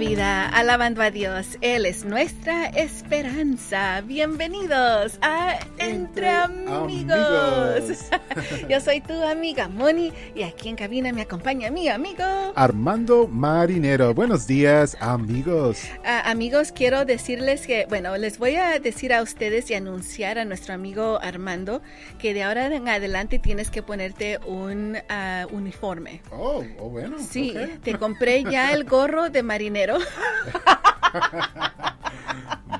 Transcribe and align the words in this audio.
vida, 0.00 0.48
alabando 0.48 1.02
a 1.02 1.10
Dios. 1.10 1.58
Él 1.60 1.84
es 1.84 2.06
nuestra 2.06 2.68
esperanza. 2.68 4.00
Bienvenidos 4.00 5.18
a 5.20 5.58
Entre, 5.76 6.26
Amigos. 6.30 8.08
Yo 8.70 8.80
soy 8.80 9.02
tu 9.02 9.12
amiga 9.12 9.68
Moni 9.68 10.10
y 10.34 10.44
aquí 10.44 10.70
en 10.70 10.76
cabina 10.76 11.12
me 11.12 11.20
acompaña 11.20 11.70
mi 11.70 11.88
amigo 11.88 12.24
Armando 12.54 13.28
Marinero. 13.28 14.14
Buenos 14.14 14.46
días, 14.46 14.96
amigos. 15.00 15.82
Ah, 16.02 16.30
amigos, 16.30 16.72
quiero 16.72 17.04
decirles 17.04 17.66
que, 17.66 17.84
bueno, 17.90 18.16
les 18.16 18.38
voy 18.38 18.54
a 18.54 18.78
decir 18.78 19.12
a 19.12 19.20
ustedes 19.20 19.70
y 19.70 19.74
anunciar 19.74 20.38
a 20.38 20.46
nuestro 20.46 20.72
amigo 20.72 21.18
Armando 21.20 21.82
que 22.18 22.32
de 22.32 22.42
ahora 22.42 22.74
en 22.74 22.88
adelante 22.88 23.38
tienes 23.38 23.70
que 23.70 23.82
ponerte 23.82 24.38
un 24.46 24.96
ah, 25.10 25.46
uniforme. 25.52 26.22
Oh, 26.30 26.64
oh, 26.78 26.88
bueno. 26.88 27.18
Sí, 27.18 27.54
te 27.82 27.98
compré 27.98 28.44
ya 28.44 28.72
el 28.72 28.84
gorro 28.84 29.28
de 29.28 29.42
marinero. 29.42 29.89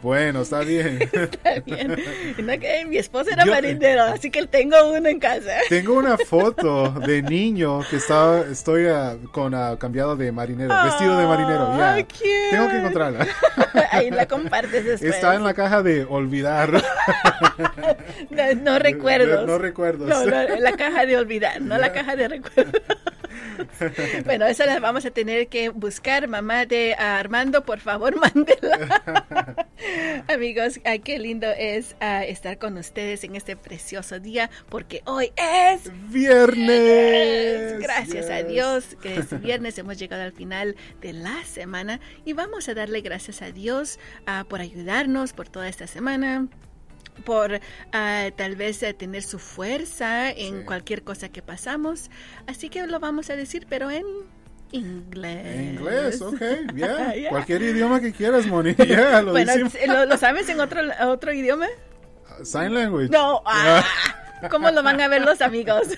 Bueno, 0.02 0.42
está 0.42 0.60
bien. 0.60 0.98
Está 1.12 1.60
bien. 1.60 1.96
No, 2.38 2.58
que 2.58 2.84
mi 2.86 2.96
esposo 2.96 3.30
era 3.30 3.44
marinero, 3.44 4.04
así 4.04 4.30
que 4.30 4.46
tengo 4.46 4.76
uno 4.90 5.08
en 5.08 5.18
casa. 5.18 5.58
Tengo 5.68 5.94
una 5.94 6.16
foto 6.16 6.90
de 7.06 7.22
niño 7.22 7.80
que 7.88 7.96
está, 7.96 8.40
estoy 8.50 8.86
con 9.32 9.54
uh, 9.54 9.76
cambiado 9.78 10.16
de 10.16 10.32
marinero, 10.32 10.74
vestido 10.84 11.18
de 11.18 11.26
marinero. 11.26 11.76
Ya. 11.76 12.06
Tengo 12.50 12.68
que 12.68 12.76
encontrarla. 12.78 13.26
Ahí 13.90 14.10
la 14.10 14.26
compartes 14.26 14.84
después. 14.84 15.14
Está 15.14 15.34
en 15.34 15.44
la 15.44 15.54
caja 15.54 15.82
de 15.82 16.04
olvidar. 16.04 16.82
No, 18.30 18.54
no 18.62 18.78
recuerdos. 18.78 19.46
No, 19.46 19.58
recuerdos. 19.58 20.08
No, 20.08 20.24
la 20.24 20.72
caja 20.76 21.04
de 21.04 21.16
olvidar, 21.16 21.60
no 21.60 21.76
la 21.76 21.92
caja 21.92 22.16
de 22.16 22.28
recuerdos. 22.28 22.82
bueno, 24.24 24.46
eso 24.46 24.64
la 24.66 24.80
vamos 24.80 25.04
a 25.04 25.10
tener 25.10 25.48
que 25.48 25.68
buscar. 25.68 26.28
Mamá 26.28 26.66
de 26.66 26.94
Armando, 26.94 27.64
por 27.64 27.80
favor, 27.80 28.14
mándela. 28.34 29.66
Amigos, 30.28 30.80
qué 31.04 31.18
lindo 31.18 31.46
es 31.56 31.96
ah, 32.00 32.24
estar 32.24 32.58
con 32.58 32.76
ustedes 32.76 33.24
en 33.24 33.36
este 33.36 33.56
precioso 33.56 34.20
día, 34.20 34.50
porque 34.68 35.02
hoy 35.04 35.32
es 35.36 35.90
viernes. 36.10 37.80
Gracias 37.80 38.30
a 38.30 38.42
Dios 38.42 38.96
que 39.00 39.16
este 39.16 39.36
viernes 39.38 39.78
hemos 39.78 39.98
llegado 39.98 40.22
al 40.22 40.32
final 40.32 40.76
de 41.00 41.12
la 41.12 41.44
semana 41.44 42.00
y 42.24 42.32
vamos 42.32 42.68
a 42.68 42.74
darle 42.74 43.00
gracias 43.00 43.42
a 43.42 43.52
Dios 43.52 43.98
ah, 44.26 44.44
por 44.48 44.60
ayudarnos 44.60 45.32
por 45.32 45.48
toda 45.48 45.68
esta 45.68 45.86
semana 45.86 46.48
por 47.20 47.60
ah, 47.92 48.28
tal 48.36 48.56
vez 48.56 48.82
eh, 48.82 48.94
tener 48.94 49.22
su 49.22 49.38
fuerza 49.38 50.30
en 50.30 50.64
cualquier 50.64 51.02
cosa 51.02 51.28
que 51.28 51.42
pasamos. 51.42 52.10
Así 52.46 52.68
que 52.68 52.86
lo 52.86 53.00
vamos 53.00 53.30
a 53.30 53.36
decir, 53.36 53.66
pero 53.68 53.90
en 53.90 54.04
inglés. 54.72 55.46
En 55.46 55.64
inglés, 55.74 56.22
ok, 56.22 56.40
yeah. 56.74 57.14
Cualquier 57.28 57.62
idioma 57.62 58.00
que 58.00 58.12
quieras, 58.12 58.46
Moni. 58.46 58.74
Yeah, 58.86 59.22
lo, 59.22 59.32
bueno, 59.32 59.52
¿lo, 59.86 60.06
¿lo, 60.06 60.16
sabes 60.16 60.48
en 60.48 60.60
otro, 60.60 60.80
otro 61.06 61.32
idioma? 61.32 61.66
Uh, 62.38 62.44
sign 62.44 62.74
language. 62.74 63.10
No, 63.10 63.42
ah, 63.46 63.84
¿cómo 64.50 64.70
lo 64.70 64.82
van 64.82 65.00
a 65.00 65.08
ver 65.08 65.22
los 65.22 65.40
amigos? 65.40 65.88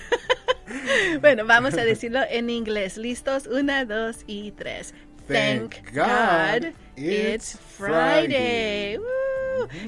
bueno, 1.21 1.45
vamos 1.45 1.73
a 1.75 1.83
decirlo 1.83 2.21
en 2.29 2.49
inglés. 2.49 2.97
¿Listos? 2.97 3.47
Una, 3.47 3.85
dos 3.85 4.17
y 4.27 4.51
tres. 4.51 4.93
Thank, 5.27 5.75
God, 5.93 6.73
it's 6.97 7.57
Friday. 7.77 8.97
Friday. 8.97 8.99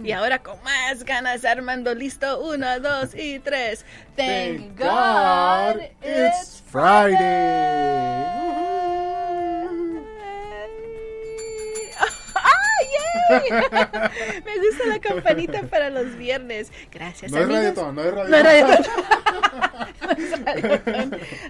Y 0.03 0.11
ahora 0.11 0.39
con 0.39 0.61
más 0.63 1.03
ganas, 1.03 1.45
Armando, 1.45 1.93
listo. 1.93 2.41
Uno, 2.41 2.79
dos 2.79 3.15
y 3.15 3.39
tres. 3.39 3.85
Thank, 4.15 4.77
God, 4.79 5.81
it's 6.01 6.61
Friday. 6.71 8.35
Me 13.29 14.57
gusta 14.59 14.85
la 14.87 14.99
campanita 14.99 15.63
para 15.63 15.89
los 15.89 16.15
viernes. 16.15 16.71
Gracias, 16.91 17.31
no 17.31 17.39
amigos. 17.39 17.63
Es 17.63 17.75
no 17.75 18.03
es 18.03 18.13
radio. 18.13 18.29
No 18.29 18.37
es 18.37 18.43
radio. 18.43 18.77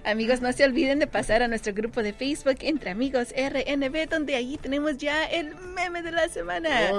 Amigos, 0.04 0.40
no 0.40 0.52
se 0.52 0.64
olviden 0.64 0.98
de 0.98 1.06
pasar 1.06 1.42
a 1.42 1.48
nuestro 1.48 1.72
grupo 1.74 2.02
de 2.02 2.12
Facebook 2.12 2.58
Entre 2.60 2.90
Amigos 2.90 3.34
RNB, 3.36 4.08
donde 4.08 4.36
allí 4.36 4.58
tenemos 4.58 4.98
ya 4.98 5.24
el 5.24 5.54
meme 5.54 6.02
de 6.02 6.12
la 6.12 6.28
semana. 6.28 6.90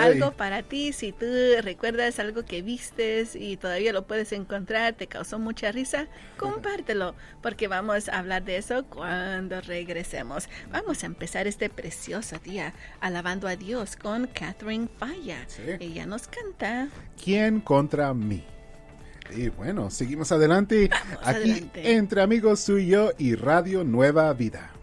Algo 0.00 0.32
para 0.32 0.62
ti, 0.62 0.92
si 0.92 1.12
tú 1.12 1.26
recuerdas 1.62 2.18
algo 2.18 2.44
que 2.44 2.62
vistes 2.62 3.36
y 3.36 3.56
todavía 3.56 3.92
lo 3.92 4.06
puedes 4.06 4.32
encontrar, 4.32 4.94
te 4.94 5.06
causó 5.06 5.38
mucha 5.38 5.72
risa, 5.72 6.08
compártelo, 6.36 7.14
porque 7.42 7.68
vamos 7.68 8.08
a 8.08 8.18
hablar 8.18 8.44
de 8.44 8.56
eso 8.56 8.84
cuando 8.86 9.60
regresemos. 9.60 10.48
Vamos 10.70 11.02
a 11.02 11.06
empezar 11.06 11.46
este 11.46 11.70
precioso 11.70 12.38
día 12.38 12.74
alabando 13.00 13.48
a 13.48 13.56
Dios 13.56 13.96
con 13.96 14.26
Catherine 14.26 14.88
Falla. 14.98 15.44
Sí. 15.46 15.62
Ella 15.80 16.06
nos 16.06 16.28
canta. 16.28 16.88
¿Quién 17.22 17.60
contra 17.60 18.12
mí? 18.14 18.44
Y 19.30 19.48
bueno, 19.48 19.90
seguimos 19.90 20.32
adelante 20.32 20.88
Vamos 20.90 21.18
aquí 21.22 21.50
adelante. 21.50 21.96
entre 21.96 22.22
amigos 22.22 22.64
tú 22.64 22.78
y 22.78 22.86
yo 22.88 23.10
y 23.18 23.34
Radio 23.34 23.84
Nueva 23.84 24.32
Vida. 24.34 24.73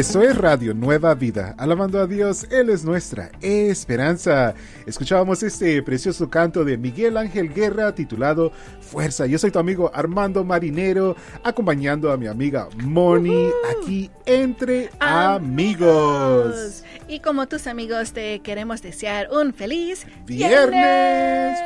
Eso 0.00 0.22
es 0.22 0.34
Radio 0.34 0.72
Nueva 0.72 1.14
Vida, 1.14 1.54
alabando 1.58 2.00
a 2.00 2.06
Dios, 2.06 2.46
Él 2.50 2.70
es 2.70 2.86
nuestra 2.86 3.30
esperanza. 3.42 4.54
Escuchábamos 4.86 5.42
este 5.42 5.82
precioso 5.82 6.30
canto 6.30 6.64
de 6.64 6.78
Miguel 6.78 7.18
Ángel 7.18 7.52
Guerra 7.52 7.94
titulado 7.94 8.50
Fuerza. 8.80 9.26
Yo 9.26 9.38
soy 9.38 9.50
tu 9.50 9.58
amigo 9.58 9.90
Armando 9.92 10.42
Marinero, 10.42 11.16
acompañando 11.44 12.10
a 12.10 12.16
mi 12.16 12.28
amiga 12.28 12.70
Moni 12.82 13.50
aquí 13.78 14.10
entre 14.24 14.88
amigos. 15.00 16.82
Y 17.06 17.20
como 17.20 17.46
tus 17.46 17.66
amigos 17.66 18.14
te 18.14 18.40
queremos 18.40 18.80
desear 18.80 19.28
un 19.30 19.52
feliz 19.52 20.06
Viernes. 20.24 20.70
viernes. 20.70 21.58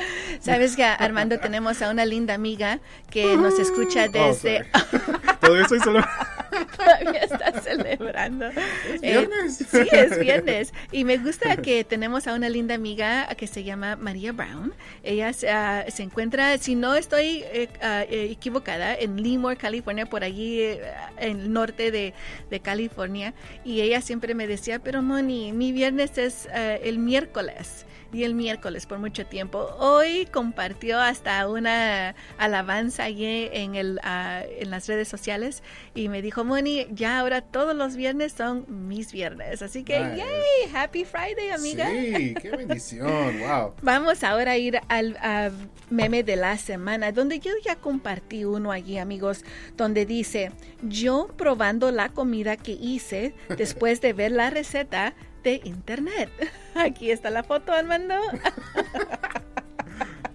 Sabes 0.40 0.74
que 0.74 0.84
Armando 0.84 1.38
tenemos 1.38 1.82
a 1.82 1.90
una 1.90 2.06
linda 2.06 2.32
amiga 2.32 2.80
que 3.10 3.36
nos 3.36 3.58
escucha 3.58 4.08
desde... 4.08 4.62
Oh, 4.72 5.36
Todo 5.40 5.60
eso 5.60 5.78
solo... 5.80 6.00
Todavía 6.76 7.20
está 7.20 7.60
celebrando. 7.60 8.48
¿Es 8.92 9.00
viernes? 9.00 9.60
Eh, 9.60 9.66
sí, 9.70 9.88
es 9.92 10.18
viernes. 10.18 10.72
Y 10.92 11.04
me 11.04 11.18
gusta 11.18 11.56
que 11.56 11.84
tenemos 11.84 12.26
a 12.26 12.34
una 12.34 12.48
linda 12.48 12.74
amiga 12.74 13.26
que 13.36 13.46
se 13.46 13.64
llama 13.64 13.96
María 13.96 14.32
Brown. 14.32 14.72
Ella 15.02 15.30
uh, 15.30 15.90
se 15.90 16.02
encuentra, 16.02 16.58
si 16.58 16.74
no 16.74 16.94
estoy 16.94 17.44
eh, 17.52 17.68
uh, 17.82 18.12
equivocada, 18.12 18.94
en 18.94 19.22
Lemoore, 19.22 19.56
California, 19.56 20.06
por 20.06 20.24
allí 20.24 20.60
eh, 20.60 20.80
en 21.18 21.40
el 21.40 21.52
norte 21.52 21.90
de, 21.90 22.14
de, 22.50 22.60
California. 22.60 23.34
Y 23.64 23.80
ella 23.80 24.00
siempre 24.00 24.34
me 24.34 24.46
decía, 24.46 24.78
pero 24.78 25.02
Moni, 25.02 25.52
mi 25.52 25.72
viernes 25.72 26.18
es 26.18 26.48
uh, 26.52 26.78
el 26.82 26.98
miércoles 26.98 27.86
y 28.12 28.24
el 28.24 28.34
miércoles 28.34 28.86
por 28.86 28.98
mucho 28.98 29.26
tiempo. 29.26 29.68
Hoy 29.78 30.26
compartió 30.32 30.98
hasta 30.98 31.48
una 31.48 32.14
alabanza 32.38 33.04
allí 33.04 33.48
en, 33.52 33.74
el, 33.74 34.00
uh, 34.04 34.46
en 34.58 34.70
las 34.70 34.86
redes 34.86 35.08
sociales 35.08 35.62
y 35.94 36.08
me 36.08 36.22
dijo, 36.22 36.44
Moni, 36.44 36.86
ya 36.90 37.18
ahora 37.20 37.40
todos 37.40 37.74
los 37.74 37.96
viernes 37.96 38.32
son 38.32 38.64
mis 38.68 39.12
viernes. 39.12 39.62
Así 39.62 39.84
que, 39.84 40.00
Nice. 40.00 40.16
¡yay! 40.16 40.74
Happy 40.74 41.04
Friday, 41.04 41.50
amiga. 41.50 41.88
Sí, 41.88 42.34
qué 42.40 42.50
bendición, 42.56 43.38
wow. 43.40 43.74
Vamos 43.82 44.24
ahora 44.24 44.52
a 44.52 44.58
ir 44.58 44.80
al 44.88 45.12
uh, 45.12 45.94
meme 45.94 46.22
de 46.22 46.36
la 46.36 46.56
semana, 46.58 47.12
donde 47.12 47.38
yo 47.38 47.52
ya 47.64 47.76
compartí 47.76 48.44
uno 48.44 48.72
allí, 48.72 48.98
amigos, 48.98 49.44
donde 49.76 50.06
dice, 50.06 50.52
yo 50.82 51.28
probando 51.36 51.90
la 51.90 52.08
comida 52.08 52.56
que 52.56 52.72
hice 52.72 53.34
después 53.56 54.00
de 54.00 54.12
ver 54.12 54.32
la 54.32 54.50
receta 54.50 55.14
de 55.42 55.60
internet. 55.64 56.30
Aquí 56.74 57.10
está 57.10 57.30
la 57.30 57.42
foto, 57.42 57.72
Armando. 57.72 58.14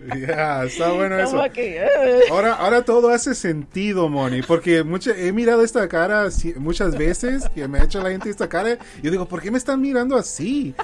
Ya, 0.08 0.16
yeah, 0.16 0.64
está 0.66 0.92
bueno 0.92 1.18
eso. 1.18 1.42
Que, 1.52 1.84
uh. 2.30 2.32
Ahora, 2.32 2.54
ahora 2.54 2.86
todo 2.86 3.10
hace 3.10 3.34
sentido, 3.34 4.08
Moni, 4.08 4.44
porque 4.44 4.84
mucha, 4.84 5.18
he 5.18 5.32
mirado 5.32 5.64
esta 5.64 5.88
cara 5.88 6.28
muchas 6.58 6.96
veces, 6.96 7.50
que 7.56 7.68
me 7.68 7.80
ha 7.80 7.86
hecho 7.86 8.04
la 8.04 8.12
gente 8.12 8.30
esta 8.30 8.48
cara, 8.48 8.78
y 9.00 9.02
yo 9.02 9.10
digo, 9.10 9.28
¿por 9.28 9.42
qué 9.42 9.50
me 9.50 9.58
están 9.58 9.82
mirando 9.82 10.16
así? 10.16 10.76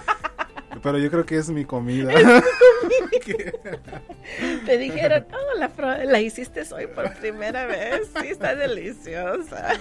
Pero 0.82 0.98
yo 0.98 1.12
creo 1.12 1.24
que 1.24 1.38
es 1.38 1.50
mi 1.52 1.66
comida. 1.66 2.12
Te 4.66 4.78
dijeron, 4.78 5.26
oh, 5.32 5.58
la, 5.58 6.06
la 6.06 6.20
hiciste 6.20 6.64
hoy 6.74 6.88
por 6.88 7.14
primera 7.16 7.66
vez. 7.66 8.10
Sí, 8.20 8.28
está 8.28 8.56
deliciosa. 8.56 9.74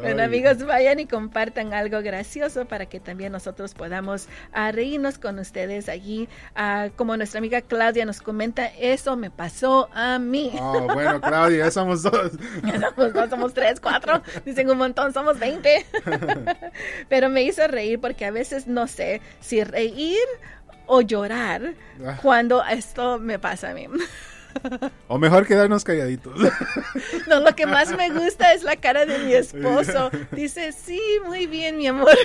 bueno, 0.00 0.22
amigos, 0.22 0.64
vayan 0.64 1.00
y 1.00 1.06
compartan 1.06 1.74
algo 1.74 2.02
gracioso 2.02 2.64
para 2.66 2.86
que 2.86 3.00
también 3.00 3.32
nosotros 3.32 3.74
podamos 3.74 4.28
uh, 4.54 4.72
reírnos 4.72 5.18
con 5.18 5.38
ustedes 5.38 5.88
allí. 5.88 6.28
Uh, 6.56 6.90
como 6.96 7.16
nuestra 7.16 7.38
amiga 7.38 7.60
Claudia 7.62 8.04
nos 8.04 8.20
comenta, 8.20 8.66
eso 8.66 9.16
me 9.16 9.30
pasó 9.30 9.88
a 9.92 10.18
mí. 10.18 10.52
Oh, 10.60 10.80
bueno, 10.92 11.20
Claudia, 11.20 11.64
ya 11.64 11.70
somos 11.70 12.02
dos. 12.02 12.32
ya 12.64 12.80
somos 12.80 13.12
dos, 13.12 13.30
somos 13.30 13.54
tres, 13.54 13.80
cuatro. 13.80 14.22
Dicen 14.44 14.70
un 14.70 14.78
montón, 14.78 15.12
somos 15.12 15.38
veinte. 15.38 15.86
Pero 17.08 17.28
me 17.28 17.42
hizo 17.42 17.66
reír 17.66 18.00
porque 18.00 18.24
a 18.24 18.30
veces 18.30 18.66
no 18.66 18.86
sé 18.86 19.20
si 19.40 19.62
reír 19.64 20.18
o 20.86 21.00
llorar 21.00 21.74
ah. 22.04 22.18
cuando 22.22 22.64
esto 22.64 23.18
me 23.18 23.38
pasa 23.38 23.70
a 23.70 23.74
mí. 23.74 23.86
O 25.08 25.18
mejor 25.18 25.46
quedarnos 25.46 25.82
calladitos. 25.84 26.40
No, 27.28 27.40
lo 27.40 27.54
que 27.56 27.66
más 27.66 27.96
me 27.96 28.10
gusta 28.10 28.52
es 28.52 28.62
la 28.62 28.76
cara 28.76 29.04
de 29.04 29.18
mi 29.18 29.34
esposo. 29.34 30.10
Dice, 30.30 30.72
sí, 30.72 31.00
muy 31.26 31.46
bien, 31.46 31.76
mi 31.76 31.88
amor. 31.88 32.16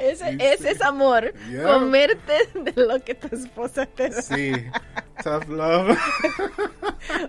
Ese, 0.00 0.36
ese 0.38 0.72
es 0.72 0.82
amor. 0.82 1.32
Comerte 1.64 2.50
de 2.54 2.72
lo 2.82 3.02
que 3.02 3.14
tu 3.14 3.34
esposa 3.34 3.86
te 3.86 4.10
da. 4.10 4.20
Sí. 4.20 4.52
Tough 5.22 5.48
love. 5.48 5.96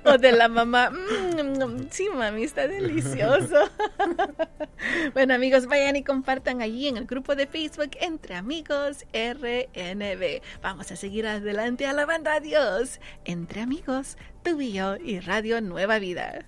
O 0.05 0.17
de 0.17 0.31
la 0.31 0.47
mamá. 0.47 0.89
Mmm, 0.89 1.87
sí, 1.91 2.07
mami, 2.13 2.43
está 2.43 2.67
delicioso. 2.67 3.69
Bueno, 5.13 5.33
amigos, 5.33 5.65
vayan 5.65 5.95
y 5.95 6.03
compartan 6.03 6.61
allí 6.61 6.87
en 6.87 6.97
el 6.97 7.05
grupo 7.05 7.35
de 7.35 7.47
Facebook 7.47 7.91
Entre 7.99 8.35
Amigos 8.35 9.05
RNB. 9.13 10.41
Vamos 10.61 10.91
a 10.91 10.95
seguir 10.95 11.25
adelante 11.25 11.87
alabando 11.87 12.29
a 12.29 12.39
Dios. 12.39 12.99
Entre 13.25 13.61
Amigos, 13.61 14.17
tu 14.43 14.61
y 14.61 14.73
yo 14.73 14.97
y 14.97 15.19
Radio 15.19 15.61
Nueva 15.61 15.97
Vida. 15.97 16.45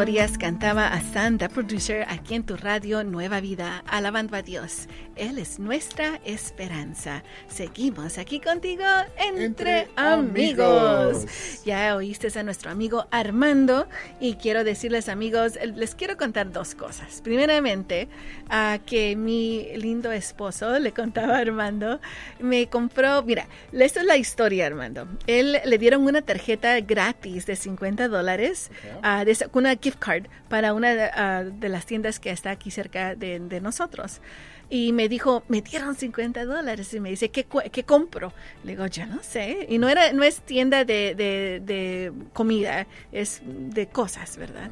Historias 0.00 0.38
cantaba 0.38 0.86
a 0.86 1.02
Santa 1.02 1.50
Producer 1.50 2.06
aquí 2.08 2.34
en 2.34 2.44
tu 2.44 2.56
radio 2.56 3.04
Nueva 3.04 3.42
Vida, 3.42 3.84
alabando 3.86 4.34
a 4.34 4.40
Dios. 4.40 4.88
Él 5.14 5.36
es 5.36 5.58
nuestra 5.58 6.18
esperanza. 6.24 7.22
Seguimos 7.48 8.16
aquí 8.16 8.40
contigo 8.40 8.82
entre, 9.18 9.88
amigos. 9.96 11.26
Ya 11.66 11.94
oíste 11.94 12.28
a 12.38 12.42
nuestro 12.42 12.70
amigo 12.70 13.06
Armando 13.10 13.86
y 14.20 14.36
quiero 14.36 14.64
decirles 14.64 15.10
amigos, 15.10 15.58
les 15.74 15.94
quiero 15.94 16.16
contar 16.16 16.50
dos 16.50 16.74
cosas. 16.74 17.20
Primeramente, 17.20 18.08
a 18.48 18.78
que 18.86 19.16
mi 19.16 19.68
lindo 19.76 20.10
esposo, 20.12 20.78
le 20.78 20.92
contaba 20.92 21.36
a 21.36 21.40
Armando, 21.40 22.00
me 22.38 22.68
compró, 22.68 23.22
mira, 23.22 23.48
esta 23.72 24.00
es 24.00 24.06
la 24.06 24.16
historia 24.16 24.66
Armando. 24.66 25.06
Él 25.26 25.58
le 25.62 25.76
dieron 25.76 26.06
una 26.06 26.22
tarjeta 26.22 26.80
gratis 26.80 27.44
de 27.44 27.56
50 27.56 28.08
dólares, 28.08 28.70
uh, 29.04 29.26
de 29.26 29.36
una 29.52 29.76
card 29.98 30.26
para 30.48 30.74
una 30.74 31.10
ah, 31.14 31.44
de 31.44 31.68
las 31.68 31.86
tiendas 31.86 32.20
que 32.20 32.30
está 32.30 32.50
aquí 32.50 32.70
cerca 32.70 33.14
de, 33.14 33.60
nosotros. 33.60 34.20
Y 34.68 34.92
me 34.92 35.08
dijo, 35.08 35.42
me 35.48 35.62
dieron 35.62 35.94
50 35.94 36.44
dólares. 36.44 36.94
Y 36.94 37.00
me 37.00 37.10
dice, 37.10 37.30
¿qué, 37.30 37.46
¿qué, 37.72 37.84
compro? 37.84 38.32
Le 38.64 38.72
digo, 38.72 38.86
yo 38.86 39.06
no 39.06 39.22
sé. 39.22 39.66
Y 39.68 39.78
no, 39.78 39.88
era, 39.88 40.12
no 40.12 40.22
es 40.22 40.40
tienda 40.40 40.84
de, 40.84 41.14
de, 41.14 42.12
comida, 42.32 42.86
es 43.12 43.42
de 43.44 43.88
cosas, 43.88 44.36
¿verdad? 44.36 44.70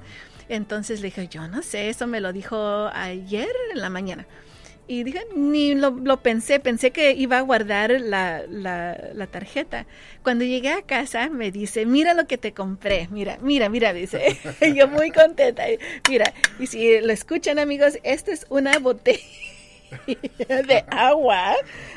Entonces 0.49 1.01
le 1.01 1.09
dije, 1.09 1.29
yo 1.29 1.47
no 1.49 1.63
sé, 1.63 1.89
eso 1.89 2.07
me 2.07 2.21
lo 2.21 2.33
dijo 2.33 2.89
ayer 2.93 3.49
en 3.73 3.81
la 3.81 3.91
mañana. 3.91 4.27
Y 4.89 5.05
dije, 5.05 5.21
ni 5.37 5.75
lo, 5.75 6.17
pensé, 6.23 6.61
pensé 6.61 6.93
que 6.93 7.13
iba 7.13 7.37
a 7.37 7.43
guardar 7.43 7.91
la, 8.01 8.43
la, 8.49 9.27
tarjeta. 9.27 9.85
Cuando 10.23 10.47
llegué 10.47 10.71
a 10.71 10.81
casa 10.81 11.29
me 11.29 11.51
dice, 11.51 11.85
mira 11.85 12.15
lo 12.15 12.27
que 12.27 12.39
te 12.39 12.55
compré, 12.55 13.07
mira, 13.11 13.37
mira, 13.43 13.69
mira, 13.69 13.93
dice. 13.93 14.39
Yo 14.75 14.89
muy 14.89 15.11
contenta. 15.11 15.65
Mira, 16.09 16.33
y 16.59 16.67
si 16.69 17.01
lo 17.03 17.13
escuchan 17.13 17.59
amigos, 17.59 17.99
esta 18.03 18.33
es 18.33 18.47
una 18.49 18.79
botella 18.79 19.21
de 20.07 20.85
agua 20.91 21.55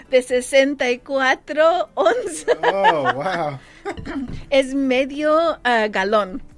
de 0.09 0.21
64 0.21 1.89
onzas. 1.93 2.57
Oh, 2.73 3.13
wow. 3.13 3.59
Es 4.49 4.75
medio 4.75 5.53
uh, 5.53 5.89
galón 5.89 6.50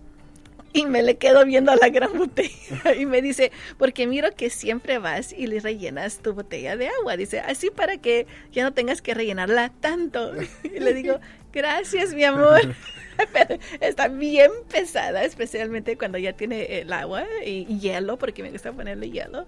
y 0.74 0.86
me 0.86 1.04
le 1.04 1.18
quedo 1.18 1.46
viendo 1.46 1.72
a 1.72 1.76
la 1.76 1.90
gran 1.90 2.18
botella 2.18 2.96
y 2.98 3.06
me 3.06 3.22
dice, 3.22 3.52
porque 3.78 4.08
miro 4.08 4.36
que 4.36 4.50
siempre 4.50 4.98
vas 4.98 5.32
y 5.32 5.48
le 5.48 5.60
rellenas 5.60 6.20
tu 6.20 6.34
botella 6.34 6.76
de 6.76 6.90
agua. 6.90 7.16
Dice, 7.16 7.40
así 7.40 7.70
para 7.70 7.98
que 7.98 8.28
ya 8.52 8.64
no 8.64 8.74
tengas 8.74 9.02
que 9.02 9.14
rellenarla 9.14 9.72
tanto. 9.80 10.34
Y 10.64 10.80
le 10.80 10.94
digo, 10.94 11.20
gracias 11.54 12.14
mi 12.14 12.24
amor. 12.24 12.62
Pero 13.34 13.58
está 13.82 14.08
bien 14.08 14.52
pesada, 14.70 15.24
especialmente 15.24 15.98
cuando 15.98 16.18
ya 16.18 16.34
tiene 16.34 16.80
el 16.80 16.92
agua 16.92 17.26
y 17.46 17.66
hielo, 17.80 18.18
porque 18.18 18.44
me 18.44 18.52
gusta 18.52 18.72
ponerle 18.72 19.10
hielo 19.10 19.46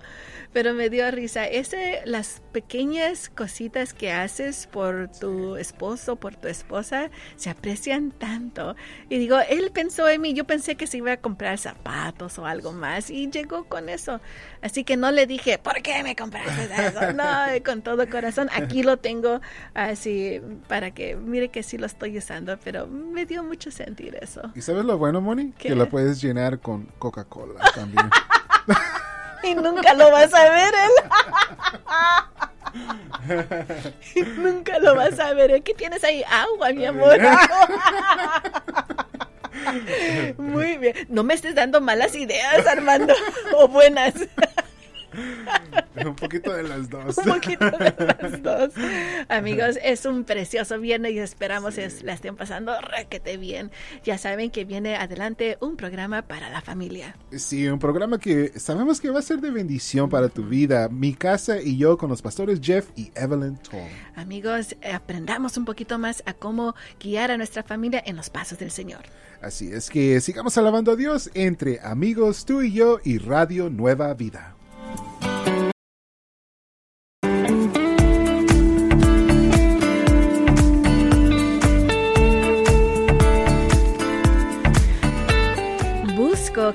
pero 0.56 0.74
me 0.74 0.90
dio 0.90 1.12
risa. 1.12 1.46
Ese, 1.46 2.02
las 2.06 2.42
pequeñas 2.54 3.28
cositas 3.28 3.94
que 3.94 4.14
haces 4.14 4.68
por 4.68 5.10
tu 5.12 5.58
esposo, 5.58 6.16
por 6.16 6.38
tu 6.38 6.48
esposa, 6.48 7.12
se 7.36 7.50
aprecian 7.50 8.12
tanto. 8.12 8.78
Y 9.10 9.18
digo, 9.18 9.38
él 9.50 9.72
pensó 9.74 10.08
en 10.08 10.22
mí, 10.22 10.34
yo 10.34 10.46
pensé 10.46 10.76
que 10.76 10.88
se 10.88 11.00
iba 11.00 11.12
a 11.12 11.18
comprar 11.18 11.58
zapatos 11.58 12.40
o 12.40 12.46
algo 12.46 12.72
más 12.72 13.10
y 13.10 13.30
llegó 13.30 13.66
con 13.66 13.90
eso. 13.90 14.22
Así 14.62 14.86
que 14.86 14.96
no 14.96 15.12
le 15.12 15.28
dije, 15.28 15.58
¿por 15.58 15.82
qué 15.82 16.04
me 16.04 16.16
compraste 16.16 16.70
eso? 16.88 17.12
No, 17.12 17.26
con 17.66 17.82
todo 17.82 18.10
corazón, 18.10 18.50
aquí 18.54 18.82
lo 18.82 18.96
tengo 18.96 19.42
así 19.74 20.40
para 20.70 20.92
que 20.92 21.18
mire 21.18 21.50
que 21.50 21.64
sí 21.64 21.78
lo 21.78 21.86
estoy 21.96 22.18
usando, 22.18 22.60
pero 22.62 22.88
me 22.88 23.26
dio 23.26 23.42
mucho 23.42 23.72
sentir 23.72 24.18
eso. 24.22 24.42
¿Y 24.54 24.62
sabes 24.62 24.84
lo 24.84 24.98
bueno, 24.98 25.22
Moni? 25.22 25.54
Que 25.54 25.76
lo 25.76 25.90
puedes 25.90 26.22
llenar 26.22 26.60
con 26.60 26.88
Coca-Cola 27.00 27.72
también. 27.74 28.10
y 29.44 29.56
nunca 29.56 29.94
lo 29.94 30.12
vas 30.12 30.34
a 30.34 30.50
ver 30.50 30.74
y 34.16 34.22
nunca 34.22 34.80
lo 34.80 34.96
vas 34.96 35.20
a 35.20 35.34
ver. 35.34 35.64
¿Qué 35.64 35.74
tienes 35.74 36.04
ahí? 36.04 36.24
Agua, 36.30 36.74
mi 36.74 36.86
amor. 36.86 37.18
Muy 40.38 40.78
bien. 40.78 40.96
No 41.08 41.24
me 41.24 41.34
estés 41.34 41.56
dando 41.56 41.80
malas 41.80 42.14
ideas, 42.14 42.68
Armando. 42.68 43.14
O 43.56 43.70
buenas. 43.70 44.16
Un 46.06 46.16
poquito 46.16 46.54
de 46.54 46.64
las 46.64 46.90
dos. 46.90 47.18
Un 47.18 47.26
poquito 47.26 47.70
de 47.72 47.94
las 48.22 48.44
dos. 48.44 48.74
Amigos, 49.30 49.78
es 49.84 50.06
un 50.06 50.24
precioso 50.24 50.80
viernes 50.80 51.14
y 51.14 51.20
esperamos 51.20 51.76
que 51.76 51.90
la 52.04 52.14
estén 52.14 52.36
pasando 52.36 52.74
requete 52.82 53.38
bien. 53.38 53.72
Ya 54.04 54.18
saben 54.18 54.52
que 54.52 54.66
viene 54.66 54.96
adelante 54.96 55.58
un 55.62 55.78
programa 55.78 56.22
para 56.24 56.50
la 56.50 56.62
familia. 56.62 57.16
Sí, 57.32 57.68
un 57.68 57.80
programa 57.80 58.20
que 58.20 58.58
sabemos 58.60 59.02
que 59.02 59.10
va 59.10 59.20
a 59.20 59.24
ser 59.24 59.40
de 59.40 59.52
bendición 59.52 60.10
para 60.10 60.30
tu 60.30 60.44
vida. 60.44 60.90
Mi 60.90 61.14
casa 61.14 61.62
y 61.62 61.78
yo 61.78 61.98
con 61.98 62.10
los 62.10 62.22
pastores 62.22 62.60
Jeff 62.62 62.90
y 62.96 63.12
Evelyn 63.16 63.58
Tom. 63.58 63.88
Amigos, 64.16 64.76
aprendamos 64.94 65.58
un 65.58 65.66
poquito 65.66 65.98
más 66.00 66.24
a 66.26 66.34
cómo 66.34 66.76
guiar 67.00 67.32
a 67.32 67.38
nuestra 67.38 67.64
familia 67.64 68.02
en 68.06 68.16
los 68.16 68.30
pasos 68.30 68.58
del 68.60 68.72
Señor. 68.72 69.04
Así 69.42 69.72
es 69.72 69.90
que 69.90 70.20
sigamos 70.22 70.58
alabando 70.58 70.92
a 70.92 70.96
Dios 70.96 71.30
entre 71.34 71.80
amigos, 71.82 72.46
tú 72.46 72.62
y 72.62 72.72
yo 72.72 73.00
y 73.04 73.18
Radio 73.18 73.70
Nueva 73.70 74.14
Vida. 74.14 74.56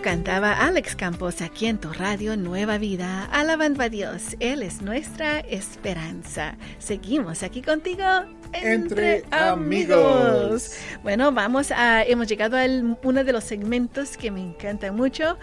Cantaba 0.01 0.53
Alex 0.53 0.97
Campos 0.97 1.43
aquí 1.43 1.67
en 1.67 1.79
tu 1.79 1.93
radio 1.93 2.37
Nueva 2.37 2.79
Vida, 2.79 3.25
alabando 3.33 3.83
a 3.83 3.89
Dios. 3.89 4.37
Él 4.41 4.63
es 4.63 4.81
nuestra 4.81 5.41
esperanza. 5.41 6.57
Seguimos 6.79 7.43
aquí 7.43 7.61
contigo 7.61 8.05
entre, 8.53 9.25
amigos. 9.31 10.73
Bueno, 11.03 11.33
vamos 11.33 11.71
a, 11.71 12.03
hemos 12.03 12.27
llegado 12.27 12.57
a 12.57 12.65
uno 13.03 13.25
de 13.25 13.33
los 13.33 13.45
segmentos 13.45 14.17
que 14.17 14.31
me 14.31 14.41
encanta 14.41 14.93
mucho 14.93 15.39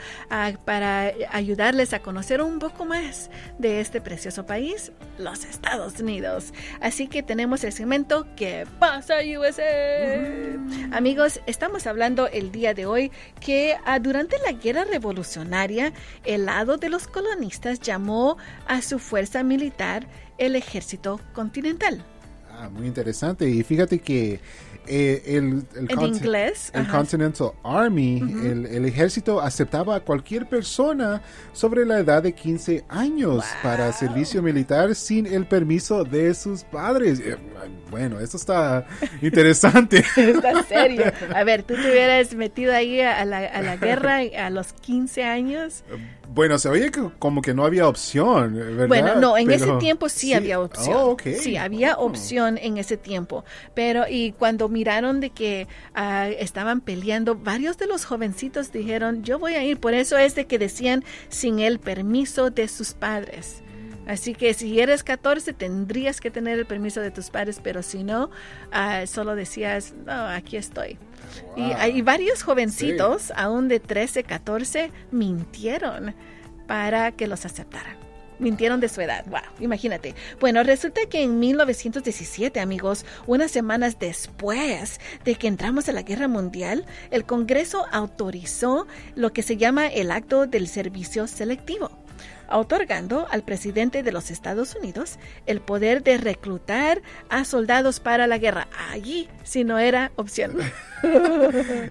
para 0.65 1.13
ayudarles 1.31 1.93
a 1.93 1.99
conocer 1.99 2.41
un 2.41 2.59
poco 2.59 2.85
más 2.85 3.29
de 3.57 3.81
este 3.81 4.01
precioso 4.01 4.45
país, 4.45 4.91
los 5.17 5.45
Estados 5.45 5.99
Unidos. 5.99 6.53
Así 6.81 7.07
que 7.07 7.23
tenemos 7.23 7.63
el 7.63 7.73
segmento 7.73 8.27
¿Qué 8.35 8.65
pasa 8.79 9.15
USA? 9.39 9.63
Amigos, 10.91 11.41
estamos 11.45 11.87
hablando 11.87 12.27
el 12.27 12.51
día 12.51 12.73
de 12.73 12.85
hoy 12.85 13.11
que 13.39 13.75
ah, 13.85 13.99
durante 13.99 14.37
la 14.39 14.51
guerra 14.51 14.85
revolucionaria, 14.85 15.93
el 16.23 16.45
lado 16.45 16.77
de 16.77 16.89
los 16.89 17.07
colonistas 17.07 17.79
llamó 17.79 18.37
a 18.67 18.81
su 18.81 18.99
fuerza 18.99 19.43
militar 19.43 20.07
el 20.37 20.55
ejército 20.55 21.19
continental. 21.33 22.05
Ah, 22.59 22.69
muy 22.69 22.87
interesante. 22.87 23.47
Y 23.47 23.61
fíjate 23.63 23.99
que 23.99 24.39
eh, 24.87 25.21
el, 25.25 25.63
el, 25.75 25.91
En 25.91 26.01
inglés, 26.01 26.71
el 26.73 26.81
ajá. 26.81 26.97
Continental 26.97 27.51
Army, 27.63 28.17
el, 28.19 28.65
el 28.65 28.85
ejército 28.85 29.41
aceptaba 29.41 29.95
a 29.95 29.99
cualquier 29.99 30.47
persona 30.47 31.21
sobre 31.53 31.85
la 31.85 31.99
edad 31.99 32.23
de 32.23 32.33
15 32.33 32.85
años 32.89 33.43
para 33.63 33.91
servicio 33.93 34.41
militar 34.41 34.95
sin 34.95 35.25
el 35.25 35.45
permiso 35.45 36.03
de 36.03 36.33
sus 36.33 36.63
padres. 36.63 37.19
Eh, 37.19 37.35
Bueno, 37.89 38.19
esto 38.19 38.37
está 38.37 38.85
interesante. 39.21 40.03
Está 40.17 40.63
serio. 40.63 41.03
A 41.33 41.43
ver, 41.43 41.63
¿tú 41.63 41.73
te 41.75 41.81
hubieras 41.89 42.33
metido 42.33 42.73
ahí 42.73 43.01
a 43.01 43.23
la, 43.25 43.39
a 43.39 43.61
la 43.61 43.77
guerra 43.77 44.19
a 44.39 44.49
los 44.49 44.73
15 44.73 45.23
años? 45.23 45.83
Bueno, 46.33 46.59
se 46.59 46.67
oye 46.69 46.91
que 46.91 47.01
como 47.19 47.41
que 47.41 47.53
no 47.53 47.65
había 47.65 47.87
opción, 47.87 48.53
¿verdad? 48.55 48.87
Bueno, 48.89 49.15
no, 49.15 49.37
en 49.37 49.49
ese 49.49 49.65
Pero- 49.65 49.77
tiempo 49.79 50.09
sí, 50.09 50.33
había 50.33 50.59
opción. 50.59 50.95
Oh, 50.97 51.11
ok. 51.11 51.21
Sí, 51.39 51.55
había 51.57 51.95
Oh. 51.97 52.05
opción 52.07 52.57
en 52.61 52.77
ese 52.77 52.97
tiempo. 52.97 53.45
Pero, 53.73 54.03
y 54.09 54.33
cuando 54.33 54.67
miraron 54.77 55.19
de 55.19 55.31
que 55.31 55.67
ah, 55.95 56.27
estaban 56.29 56.81
peleando, 56.81 57.33
varios 57.35 57.77
de 57.77 57.87
los 57.87 58.05
jovencitos 58.05 58.71
dijeron, 58.71 59.23
yo 59.23 59.39
voy 59.39 59.55
a 59.55 59.63
ir. 59.63 59.79
Por 59.79 59.95
eso 59.95 60.17
es 60.17 60.35
de 60.35 60.45
que 60.45 60.59
decían 60.59 61.03
sin 61.29 61.59
el 61.59 61.79
permiso 61.79 62.51
de 62.51 62.67
sus 62.67 62.93
padres. 62.93 63.63
Así 64.07 64.35
que 64.35 64.53
si 64.53 64.79
eres 64.79 65.03
14 65.03 65.51
tendrías 65.53 66.21
que 66.21 66.31
tener 66.31 66.59
el 66.59 66.65
permiso 66.65 67.01
de 67.01 67.11
tus 67.11 67.29
padres, 67.29 67.59
pero 67.61 67.81
si 67.81 68.03
no, 68.03 68.29
ah, 68.71 69.05
solo 69.07 69.35
decías, 69.35 69.93
no, 70.05 70.13
aquí 70.13 70.57
estoy. 70.57 70.97
Y 71.57 71.71
hay 71.73 72.01
varios 72.03 72.43
jovencitos, 72.43 73.33
aún 73.35 73.67
de 73.67 73.79
13, 73.79 74.23
14, 74.23 74.91
mintieron 75.11 76.13
para 76.67 77.11
que 77.11 77.27
los 77.27 77.45
aceptaran. 77.45 78.06
Mintieron 78.39 78.79
de 78.79 78.89
su 78.89 79.01
edad. 79.01 79.25
Wow, 79.27 79.41
imagínate. 79.59 80.15
Bueno, 80.39 80.63
resulta 80.63 81.01
que 81.09 81.23
en 81.23 81.39
1917, 81.39 82.59
amigos, 82.59 83.05
unas 83.25 83.51
semanas 83.51 83.99
después 83.99 84.99
de 85.25 85.35
que 85.35 85.47
entramos 85.47 85.89
a 85.89 85.93
la 85.93 86.03
Guerra 86.03 86.27
Mundial, 86.27 86.85
el 87.11 87.25
Congreso 87.25 87.85
autorizó 87.91 88.87
lo 89.15 89.33
que 89.33 89.43
se 89.43 89.57
llama 89.57 89.87
el 89.87 90.11
acto 90.11 90.47
del 90.47 90.67
servicio 90.67 91.27
selectivo 91.27 91.91
otorgando 92.49 93.27
al 93.29 93.43
presidente 93.43 94.03
de 94.03 94.11
los 94.11 94.31
Estados 94.31 94.75
Unidos 94.75 95.19
el 95.45 95.61
poder 95.61 96.03
de 96.03 96.17
reclutar 96.17 97.01
a 97.29 97.45
soldados 97.45 97.99
para 97.99 98.27
la 98.27 98.37
guerra. 98.37 98.67
Allí 98.89 99.27
si 99.43 99.63
no 99.63 99.77
era 99.79 100.11
opción. 100.15 100.53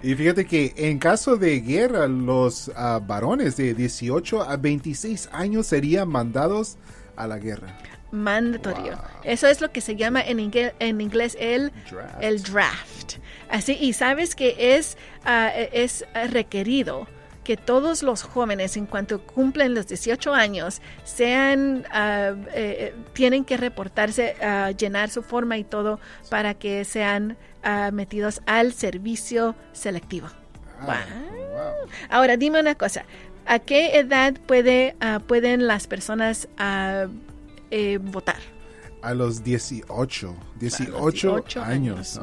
Y 0.02 0.14
fíjate 0.14 0.44
que 0.46 0.72
en 0.76 0.98
caso 0.98 1.36
de 1.36 1.60
guerra, 1.60 2.06
los 2.08 2.70
ah, 2.76 3.00
varones 3.04 3.56
de 3.56 3.74
18 3.74 4.42
a 4.42 4.56
26 4.56 5.28
años 5.32 5.66
serían 5.66 6.08
mandados 6.08 6.76
a 7.16 7.26
la 7.26 7.38
guerra. 7.38 7.76
mandatorio. 8.12 8.92
Wow. 8.96 9.00
Eso 9.24 9.46
es 9.48 9.60
lo 9.60 9.70
que 9.72 9.80
se 9.80 9.96
llama 9.96 10.20
en, 10.22 10.38
ingle- 10.38 10.74
en 10.78 11.00
inglés 11.00 11.36
el 11.40 11.72
Draft. 11.90 12.16
el 12.22 12.42
draft. 12.42 13.14
Así, 13.50 13.76
y 13.80 13.92
sabes 13.92 14.34
que 14.34 14.76
es, 14.76 14.96
ah, 15.24 15.50
es 15.54 16.04
requerido 16.30 17.06
que 17.46 17.56
todos 17.56 18.02
los 18.02 18.24
jóvenes, 18.24 18.76
en 18.76 18.86
cuanto 18.86 19.20
cumplen 19.20 19.72
los 19.72 19.86
18 19.86 20.34
años, 20.34 20.82
sean, 21.04 21.86
eh, 21.94 22.34
eh, 22.52 22.94
tienen 23.12 23.44
que 23.44 23.56
reportarse, 23.56 24.34
ah, 24.42 24.72
llenar 24.72 25.10
su 25.10 25.22
forma 25.22 25.56
y 25.56 25.62
todo 25.62 26.00
para 26.28 26.54
que 26.54 26.84
sean 26.84 27.36
ah, 27.62 27.90
metidos 27.92 28.40
al 28.46 28.72
servicio 28.72 29.54
selectivo. 29.72 30.26
Wow. 30.80 30.88
wow. 30.88 31.88
Ahora, 32.10 32.36
dime 32.36 32.58
una 32.58 32.74
cosa. 32.74 33.04
¿A 33.46 33.60
qué 33.60 33.96
edad 33.96 34.34
puede, 34.48 34.96
pueden 35.28 35.68
las 35.68 35.86
personas 35.86 36.48
eh, 37.70 37.98
votar? 38.02 38.40
A 39.02 39.14
los 39.14 39.44
18, 39.44 40.34
18, 40.58 40.96
A 40.96 41.00
los 41.00 41.12
18 41.12 41.62
años. 41.62 42.20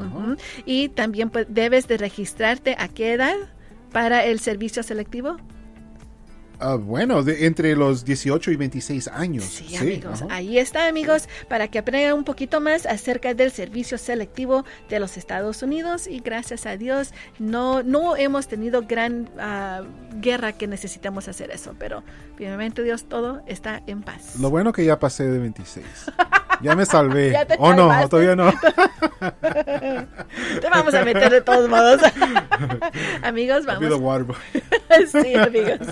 Y 0.66 0.90
también 0.90 1.30
pues, 1.30 1.46
debes 1.48 1.88
de 1.88 1.96
registrarte 1.96 2.76
a 2.78 2.88
qué 2.88 3.14
edad 3.14 3.53
para 3.94 4.24
el 4.24 4.40
servicio 4.40 4.82
selectivo. 4.82 5.36
Ah, 6.60 6.76
bueno, 6.76 7.22
de- 7.22 7.46
entre 7.46 7.74
los 7.76 8.04
18 8.04 8.50
y 8.50 8.56
26 8.56 9.08
años. 9.08 9.44
Sí, 9.44 9.76
amigos. 9.76 10.22
ajá. 10.22 10.34
Ahí 10.34 10.58
está, 10.58 10.86
amigos, 10.86 11.28
para 11.48 11.68
que 11.68 11.78
aprendan 11.78 12.14
un 12.14 12.24
poquito 12.24 12.60
más 12.60 12.86
acerca 12.86 13.34
del 13.34 13.50
servicio 13.50 13.98
selectivo 13.98 14.64
de 14.88 15.00
los 15.00 15.16
Estados 15.16 15.62
Unidos. 15.62 16.06
Y 16.06 16.20
gracias 16.20 16.66
a 16.66 16.76
Dios, 16.76 17.12
no, 17.38 17.82
no 17.82 18.16
hemos 18.16 18.48
tenido 18.48 18.82
gran 18.82 19.28
ah, 19.38 19.82
guerra 20.20 20.52
que 20.52 20.66
necesitamos 20.66 21.28
hacer 21.28 21.50
eso. 21.50 21.74
Pero, 21.78 22.02
primeramente, 22.36 22.82
Dios, 22.82 23.04
todo 23.04 23.42
está 23.46 23.82
en 23.86 24.02
paz. 24.02 24.36
Lo 24.38 24.50
bueno 24.50 24.72
que 24.72 24.84
ya 24.84 24.98
pasé 24.98 25.24
de 25.24 25.38
26. 25.38 25.84
Ya 26.62 26.76
me 26.76 26.86
salvé. 26.86 27.30
Ya 27.34 27.44
te 27.44 27.56
oh 27.58 27.74
no, 27.74 28.08
todavía 28.08 28.36
no. 28.36 28.52
Te 30.60 30.68
vamos 30.70 30.94
a 30.94 31.04
meter 31.04 31.30
de 31.30 31.40
todos 31.40 31.68
modos. 31.68 32.00
amigos, 33.22 33.64
vamos. 33.66 34.24
sí, 35.10 35.34
amigos. 35.34 35.88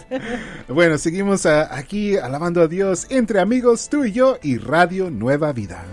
Bueno, 0.68 0.99
seguimos 0.99 1.46
aquí 1.46 2.16
alabando 2.16 2.62
a 2.62 2.68
Dios 2.68 3.06
entre 3.11 3.40
amigos, 3.40 3.88
tú 3.88 4.04
y 4.04 4.12
yo 4.12 4.38
y 4.42 4.58
Radio 4.58 5.11
Nueva 5.11 5.52
Vida. 5.52 5.84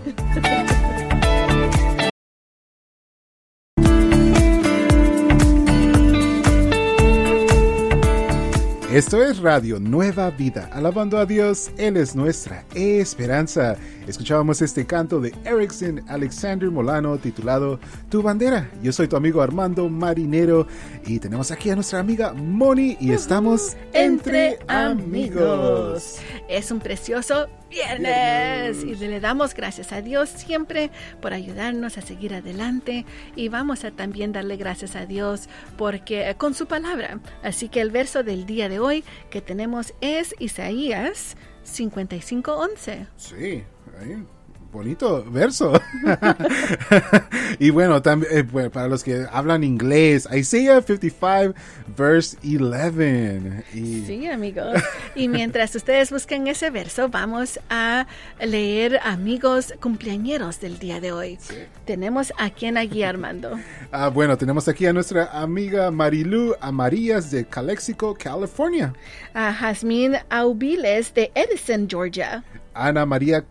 Esto 8.90 9.22
es 9.22 9.38
Radio 9.38 9.78
Nueva 9.78 10.32
Vida, 10.32 10.68
alabando 10.72 11.18
a 11.18 11.24
Dios, 11.24 11.70
Él 11.76 11.96
es 11.96 12.16
nuestra 12.16 12.64
esperanza. 12.74 13.76
Escuchábamos 14.08 14.62
este 14.62 14.84
canto 14.84 15.20
de 15.20 15.32
Erickson 15.44 16.02
Alexander 16.08 16.68
Molano 16.72 17.16
titulado 17.16 17.78
Tu 18.08 18.20
bandera. 18.20 18.68
Yo 18.82 18.92
soy 18.92 19.06
tu 19.06 19.14
amigo 19.14 19.42
Armando 19.42 19.88
Marinero 19.88 20.66
y 21.06 21.20
tenemos 21.20 21.52
aquí 21.52 21.70
a 21.70 21.76
nuestra 21.76 22.00
amiga 22.00 22.32
Moni 22.32 22.96
y 22.98 23.12
estamos 23.12 23.76
entre 23.92 24.58
amigos. 24.66 26.16
Es 26.48 26.72
un 26.72 26.80
precioso 26.80 27.46
viernes 27.70 28.84
y 28.84 28.94
le 28.96 29.20
damos 29.20 29.54
gracias 29.54 29.92
a 29.92 30.02
Dios 30.02 30.28
siempre 30.28 30.90
por 31.20 31.32
ayudarnos 31.32 31.96
a 31.96 32.02
seguir 32.02 32.34
adelante 32.34 33.06
y 33.36 33.48
vamos 33.48 33.84
a 33.84 33.92
también 33.92 34.32
darle 34.32 34.56
gracias 34.56 34.96
a 34.96 35.06
Dios 35.06 35.48
porque 35.78 36.28
eh, 36.28 36.34
con 36.34 36.54
su 36.54 36.66
palabra. 36.66 37.20
Así 37.42 37.68
que 37.68 37.80
el 37.80 37.90
verso 37.90 38.22
del 38.22 38.44
día 38.44 38.68
de 38.68 38.80
hoy 38.80 39.04
que 39.30 39.40
tenemos 39.40 39.94
es 40.00 40.34
Isaías 40.38 41.36
55:11. 41.64 43.06
Sí, 43.16 43.64
ahí, 44.00 44.26
bonito 44.72 45.24
verso. 45.30 45.72
y 47.58 47.70
bueno, 47.70 48.02
también 48.02 48.48
para 48.72 48.88
los 48.88 49.02
que 49.02 49.26
hablan 49.30 49.64
inglés, 49.64 50.28
Isaiah 50.32 50.80
55, 50.82 51.54
verse 51.96 52.36
11. 52.42 53.64
Y 53.74 54.04
Sí, 54.06 54.26
amigos. 54.26 54.80
Y 55.14 55.28
mientras 55.28 55.74
ustedes 55.74 56.10
buscan 56.10 56.46
ese 56.46 56.70
verso, 56.70 57.08
vamos 57.08 57.58
a 57.68 58.06
leer 58.40 59.00
amigos 59.02 59.74
cumpleañeros 59.80 60.60
del 60.60 60.78
día 60.78 61.00
de 61.00 61.12
hoy. 61.12 61.38
Tenemos 61.84 62.32
a 62.38 62.50
quien 62.50 62.76
allí, 62.76 63.02
Armando. 63.02 63.58
ah, 63.92 64.08
bueno, 64.08 64.36
tenemos 64.38 64.68
aquí 64.68 64.86
a 64.86 64.92
nuestra 64.92 65.26
amiga 65.32 65.90
Marilu 65.90 66.54
Amarías 66.60 67.30
de 67.30 67.44
Calexico, 67.44 68.16
California. 68.18 68.92
A 69.34 69.52
Jazmín 69.52 70.16
Aubiles 70.28 71.12
de 71.14 71.30
Edison, 71.34 71.88
Georgia. 71.88 72.44
Ana 72.74 73.04
María 73.04 73.44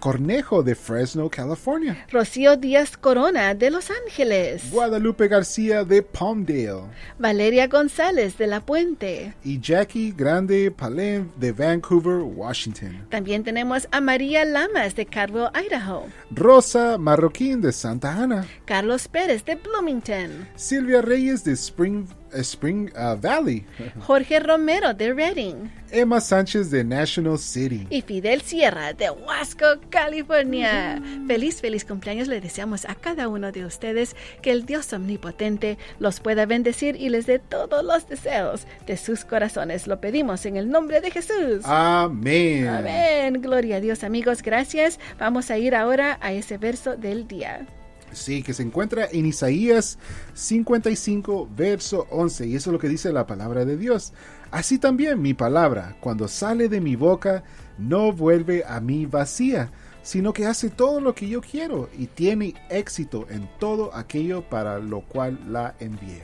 Cornejo 0.00 0.62
de 0.62 0.74
Fresno, 0.74 1.28
California. 1.28 2.06
Rocío 2.10 2.56
Díaz 2.56 2.96
Corona 2.96 3.54
de 3.54 3.70
Los 3.70 3.90
Ángeles. 3.90 4.70
Guadalupe 4.70 5.28
García 5.28 5.84
de 5.84 6.02
Palmdale. 6.02 6.82
Valeria 7.18 7.66
González 7.66 8.38
de 8.38 8.46
La 8.46 8.60
Puente. 8.60 9.34
Y 9.44 9.60
Jackie 9.60 10.12
Grande 10.12 10.70
Palem 10.70 11.30
de 11.36 11.52
Vancouver, 11.52 12.22
Washington. 12.22 13.06
También 13.10 13.44
tenemos 13.44 13.86
a 13.90 14.00
María 14.00 14.44
Lamas 14.44 14.96
de 14.96 15.06
Carville, 15.06 15.50
Idaho. 15.54 16.06
Rosa 16.30 16.98
Marroquín 16.98 17.60
de 17.60 17.72
Santa 17.72 18.12
Ana. 18.12 18.46
Carlos 18.64 19.08
Pérez 19.08 19.44
de 19.44 19.56
Bloomington. 19.56 20.48
Silvia 20.56 21.02
Reyes 21.02 21.44
de 21.44 21.52
Spring, 21.52 22.06
eh, 22.06 22.25
Spring 22.36 22.90
ah, 22.96 23.16
Valley. 23.20 23.64
Jorge 24.00 24.40
Romero 24.40 24.94
de 24.94 25.12
Reading. 25.12 25.70
Emma 25.90 26.20
Sánchez 26.20 26.70
de 26.70 26.82
National 26.82 27.38
City. 27.38 27.86
y 27.90 28.02
Fidel 28.02 28.42
Sierra 28.42 28.92
de 28.92 29.08
Huasco, 29.10 29.64
California. 29.88 31.00
Feliz, 31.26 31.60
feliz 31.60 31.84
cumpleaños 31.84 32.28
le 32.28 32.40
deseamos 32.40 32.84
a 32.84 32.94
cada 32.94 33.28
uno 33.28 33.52
de 33.52 33.64
ustedes 33.64 34.16
que 34.42 34.50
el 34.50 34.66
Dios 34.66 34.92
omnipotente 34.92 35.78
los 35.98 36.20
pueda 36.20 36.44
bendecir 36.44 36.96
y 36.96 37.08
les 37.08 37.26
dé 37.26 37.38
todos 37.38 37.84
los 37.84 38.08
deseos 38.08 38.66
de 38.86 38.96
sus 38.96 39.24
corazones. 39.24 39.86
Lo 39.86 40.00
pedimos 40.00 40.44
en 40.46 40.56
el 40.56 40.68
nombre 40.68 41.00
de 41.00 41.10
Jesús. 41.10 41.64
Amén. 41.64 42.68
Amén. 42.68 43.40
Gloria 43.40 43.76
a 43.76 43.80
Dios, 43.80 44.04
amigos. 44.04 44.42
Gracias. 44.42 44.98
Vamos 45.18 45.50
a 45.50 45.58
ir 45.58 45.74
ahora 45.74 46.18
a 46.20 46.32
ese 46.32 46.58
verso 46.58 46.96
del 46.96 47.28
día. 47.28 47.66
Sí, 48.12 48.42
que 48.42 48.54
se 48.54 48.62
encuentra 48.62 49.08
en 49.10 49.26
Isaías 49.26 49.98
55, 50.34 51.48
verso 51.54 52.06
11. 52.10 52.46
Y 52.46 52.56
eso 52.56 52.70
es 52.70 52.72
lo 52.72 52.78
que 52.78 52.88
dice 52.88 53.12
la 53.12 53.26
palabra 53.26 53.64
de 53.64 53.76
Dios. 53.76 54.12
Así 54.50 54.78
también 54.78 55.20
mi 55.20 55.34
palabra, 55.34 55.96
cuando 56.00 56.28
sale 56.28 56.68
de 56.68 56.80
mi 56.80 56.96
boca, 56.96 57.42
no 57.78 58.12
vuelve 58.12 58.64
a 58.66 58.80
mí 58.80 59.06
vacía, 59.06 59.70
sino 60.06 60.32
que 60.32 60.46
hace 60.46 60.70
todo 60.70 61.00
lo 61.00 61.16
que 61.16 61.28
yo 61.28 61.40
quiero 61.40 61.90
y 61.98 62.06
tiene 62.06 62.54
éxito 62.70 63.26
en 63.28 63.48
todo 63.58 63.92
aquello 63.92 64.42
para 64.42 64.78
lo 64.78 65.00
cual 65.00 65.36
la 65.48 65.74
envié. 65.80 66.22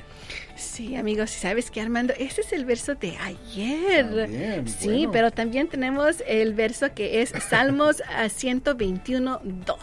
Sí, 0.54 0.94
amigos, 0.94 1.30
¿sabes 1.30 1.68
qué, 1.72 1.80
Armando? 1.80 2.14
Ese 2.16 2.42
es 2.42 2.52
el 2.52 2.64
verso 2.64 2.94
de 2.94 3.16
ayer. 3.18 4.06
También, 4.06 4.68
sí, 4.68 4.86
bueno. 4.86 5.10
pero 5.10 5.30
también 5.32 5.68
tenemos 5.68 6.22
el 6.28 6.54
verso 6.54 6.94
que 6.94 7.22
es 7.22 7.32
Salmos 7.50 8.00
a 8.16 8.28
121, 8.28 9.40
2. 9.42 9.76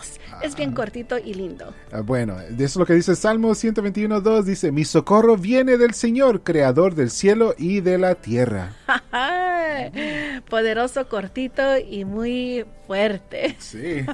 Es 0.44 0.56
bien 0.56 0.72
cortito 0.72 1.18
y 1.18 1.34
lindo. 1.34 1.74
Ah, 1.91 2.00
Bueno, 2.00 2.39
eso 2.39 2.63
es 2.63 2.75
lo 2.77 2.86
que 2.86 2.94
dice 2.94 3.18
Salmo 3.18 3.53
121, 3.53 4.22
2, 4.22 4.46
dice, 4.46 4.72
mi 4.72 4.86
socorro 4.86 5.36
viene 5.36 5.77
del 5.77 5.94
Señor, 5.94 6.41
creador 6.44 6.96
del 6.96 7.12
cielo 7.12 7.53
y 7.58 7.82
de 7.82 7.98
la 7.98 8.15
tierra. 8.15 8.72
Poderoso, 10.50 11.08
cortito 11.08 11.78
y 11.78 12.06
muy 12.06 12.66
fuerte. 12.88 13.56
Sí. 13.60 14.06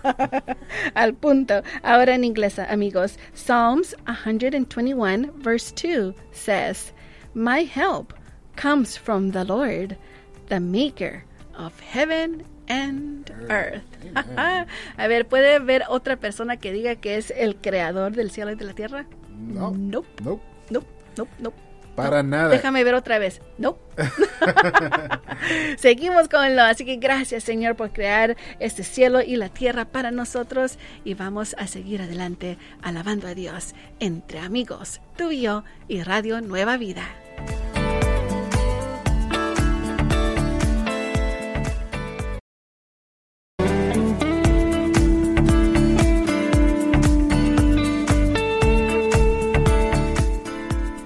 Al 0.93 1.13
punto. 1.13 1.61
Ahora 1.83 2.15
en 2.15 2.23
inglés, 2.23 2.59
amigos. 2.59 3.17
Psalms 3.33 3.95
121, 4.05 5.31
verse 5.37 5.71
2 5.71 6.13
says, 6.31 6.93
My 7.33 7.63
help 7.65 8.13
comes 8.55 8.97
from 8.97 9.31
the 9.31 9.43
Lord, 9.43 9.97
the 10.47 10.59
maker 10.59 11.23
of 11.57 11.79
heaven 11.79 12.43
and 12.67 13.29
earth. 13.49 13.83
A 14.97 15.07
ver, 15.07 15.27
¿puede 15.27 15.59
ver 15.59 15.83
otra 15.89 16.17
persona 16.17 16.57
que 16.57 16.71
diga 16.71 16.95
que 16.95 17.17
es 17.17 17.31
el 17.31 17.55
creador 17.57 18.13
del 18.13 18.31
cielo 18.31 18.51
y 18.51 18.55
de 18.55 18.65
la 18.65 18.73
tierra? 18.73 19.05
No. 19.29 19.71
Nope, 19.71 20.07
No, 20.23 20.39
nope, 20.69 20.87
nope, 21.17 21.29
nope. 21.39 21.64
Para 21.95 22.23
No. 22.23 22.29
nada. 22.29 22.49
Déjame 22.49 22.83
ver 22.83 22.93
otra 22.95 23.19
vez. 23.19 23.41
No. 23.57 23.77
Seguimos 25.77 26.27
con 26.29 26.55
lo. 26.55 26.63
Así 26.63 26.85
que 26.85 26.97
gracias, 26.97 27.43
Señor, 27.43 27.75
por 27.75 27.91
crear 27.91 28.35
este 28.59 28.83
cielo 28.83 29.21
y 29.21 29.35
la 29.35 29.49
tierra 29.49 29.85
para 29.85 30.11
nosotros. 30.11 30.77
Y 31.03 31.13
vamos 31.13 31.55
a 31.57 31.67
seguir 31.67 32.01
adelante 32.01 32.57
alabando 32.81 33.27
a 33.27 33.33
Dios 33.33 33.73
entre 33.99 34.39
amigos, 34.39 35.01
tú 35.17 35.31
y 35.31 35.41
yo 35.41 35.63
y 35.87 36.03
Radio 36.03 36.41
Nueva 36.41 36.77
Vida. 36.77 37.03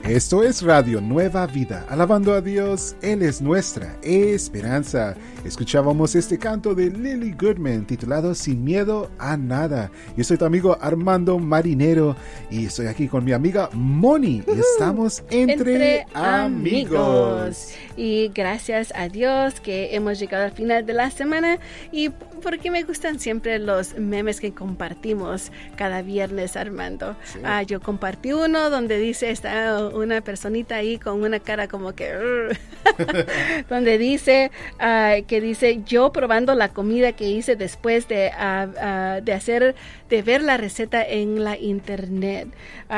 Esto 0.10 0.42
es 0.42 0.64
Radio 0.64 1.02
Nueva 1.02 1.46
Vida, 1.46 1.86
alabando 1.88 2.34
a 2.34 2.42
Dios, 2.42 2.96
Él 3.04 3.22
es 3.22 3.44
nuestra 3.44 3.96
esperanza. 4.02 5.16
Escuchábamos 5.46 6.16
este 6.16 6.40
canto 6.40 6.74
de 6.74 6.90
Lily 6.90 7.36
Goodman 7.40 7.86
titulado 7.86 8.34
Sin 8.34 8.64
miedo 8.64 9.12
a 9.20 9.38
nada. 9.38 9.92
Yo 10.18 10.24
soy 10.24 10.38
tu 10.38 10.46
amigo 10.46 10.76
Armando 10.82 11.38
Marinero 11.38 12.16
y 12.50 12.66
estoy 12.66 12.88
aquí 12.88 13.08
con 13.08 13.24
mi 13.24 13.34
amiga 13.34 13.70
Moni 13.72 14.44
y 14.48 14.60
estamos 14.60 15.24
entre, 15.30 16.08
amigos. 16.16 17.70
Y 17.96 18.30
gracias 18.34 18.92
a 18.96 19.10
Dios 19.10 19.60
que 19.60 19.96
hemos 19.96 20.20
llegado 20.20 20.44
al 20.44 20.54
final 20.54 20.88
de 20.88 20.94
la 20.94 21.12
semana 21.12 21.60
y 21.92 22.10
porque 22.10 22.72
me 22.72 22.82
gustan 22.84 23.20
siempre 23.20 23.60
los 23.60 23.96
memes 23.96 24.40
que 24.40 24.54
compartimos 24.54 25.52
cada 25.76 26.02
viernes, 26.02 26.56
Armando. 26.56 27.16
Sí. 27.26 27.40
Ah, 27.44 27.62
yo 27.62 27.80
compartí 27.80 28.34
uno 28.34 28.72
donde 28.72 28.98
dice, 28.98 29.30
está 29.30 29.80
una 30.00 30.22
personita 30.22 30.76
ahí 30.76 30.98
con 31.00 31.22
una 31.24 31.40
cara 31.40 31.68
como 31.68 31.94
que... 31.94 32.14
donde 33.70 33.98
dice, 33.98 34.52
ah, 34.80 35.16
que 35.28 35.42
dice, 35.42 35.82
yo 35.86 36.12
probando 36.12 36.56
la 36.56 36.70
comida 36.70 37.12
que 37.14 37.30
hice 37.30 37.56
después 37.56 38.08
de, 38.08 38.32
ah, 38.38 39.20
de 39.22 39.34
hacer, 39.34 39.76
de 40.10 40.22
ver 40.22 40.42
la 40.42 40.58
receta 40.58 41.04
en 41.06 41.44
la 41.44 41.58
internet. 41.58 42.48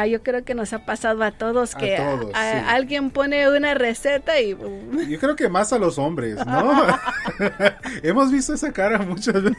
Yo 0.10 0.24
creo 0.24 0.44
que 0.46 0.54
nos 0.56 0.72
ha 0.74 0.86
pasado 0.86 1.24
a 1.24 1.32
todos 1.32 1.76
que 1.76 1.98
a- 1.98 2.18
todos, 2.18 2.32
a- 2.34 2.54
sí. 2.60 2.66
alguien 2.68 3.10
pone 3.10 3.50
una 3.50 3.74
receta 3.74 4.40
y... 4.40 4.54
uh, 4.54 5.02
Yo 5.10 5.20
creo 5.20 5.36
que 5.36 5.50
más 5.50 5.74
a 5.74 5.80
los 5.80 5.98
hombres, 5.98 6.38
¿no? 6.46 6.72
Hemos 8.04 8.32
visto 8.32 8.54
esa 8.54 8.72
cara 8.72 9.00
muchas 9.00 9.44
veces. 9.44 9.58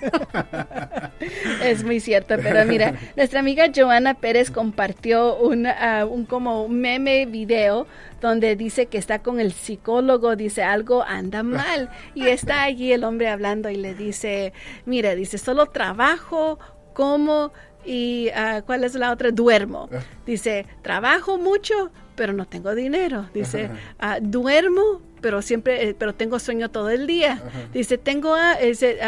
Es 1.62 1.84
muy 1.84 2.00
cierto, 2.00 2.36
pero 2.42 2.64
mira, 2.64 2.94
nuestra 3.16 3.40
amiga 3.40 3.66
Joana 3.74 4.14
Pérez 4.14 4.50
compartió 4.50 5.36
un, 5.36 5.66
un 6.10 6.24
como 6.26 6.68
meme 6.68 7.26
video 7.32 7.88
donde 8.20 8.54
dice 8.54 8.86
que 8.86 8.98
está 8.98 9.18
con 9.18 9.40
el 9.40 9.52
psicólogo, 9.52 10.36
dice 10.36 10.62
algo 10.62 11.02
anda 11.02 11.42
mal 11.42 11.90
y 12.14 12.28
está 12.28 12.62
allí 12.62 12.92
el 12.92 13.02
hombre 13.02 13.28
hablando 13.28 13.68
y 13.70 13.76
le 13.76 13.94
dice, 13.94 14.52
mira, 14.86 15.16
dice, 15.16 15.38
solo 15.38 15.66
trabajo, 15.66 16.60
como 16.94 17.52
y 17.84 18.28
ah, 18.34 18.62
¿cuál 18.64 18.84
es 18.84 18.94
la 18.94 19.10
otra? 19.10 19.30
Duermo. 19.30 19.88
Dice, 20.24 20.66
trabajo 20.82 21.38
mucho, 21.38 21.90
pero 22.14 22.32
no 22.32 22.46
tengo 22.46 22.74
dinero. 22.74 23.28
Dice, 23.34 23.70
ah, 23.98 24.18
duermo, 24.20 25.00
pero 25.22 25.40
siempre, 25.40 25.88
eh, 25.88 25.94
pero 25.98 26.14
tengo 26.14 26.38
sueño 26.38 26.70
todo 26.70 26.90
el 26.90 27.06
día. 27.06 27.40
Dice, 27.72 27.96
tengo, 27.96 28.34
ah, 28.34 28.54
ese, 28.60 28.98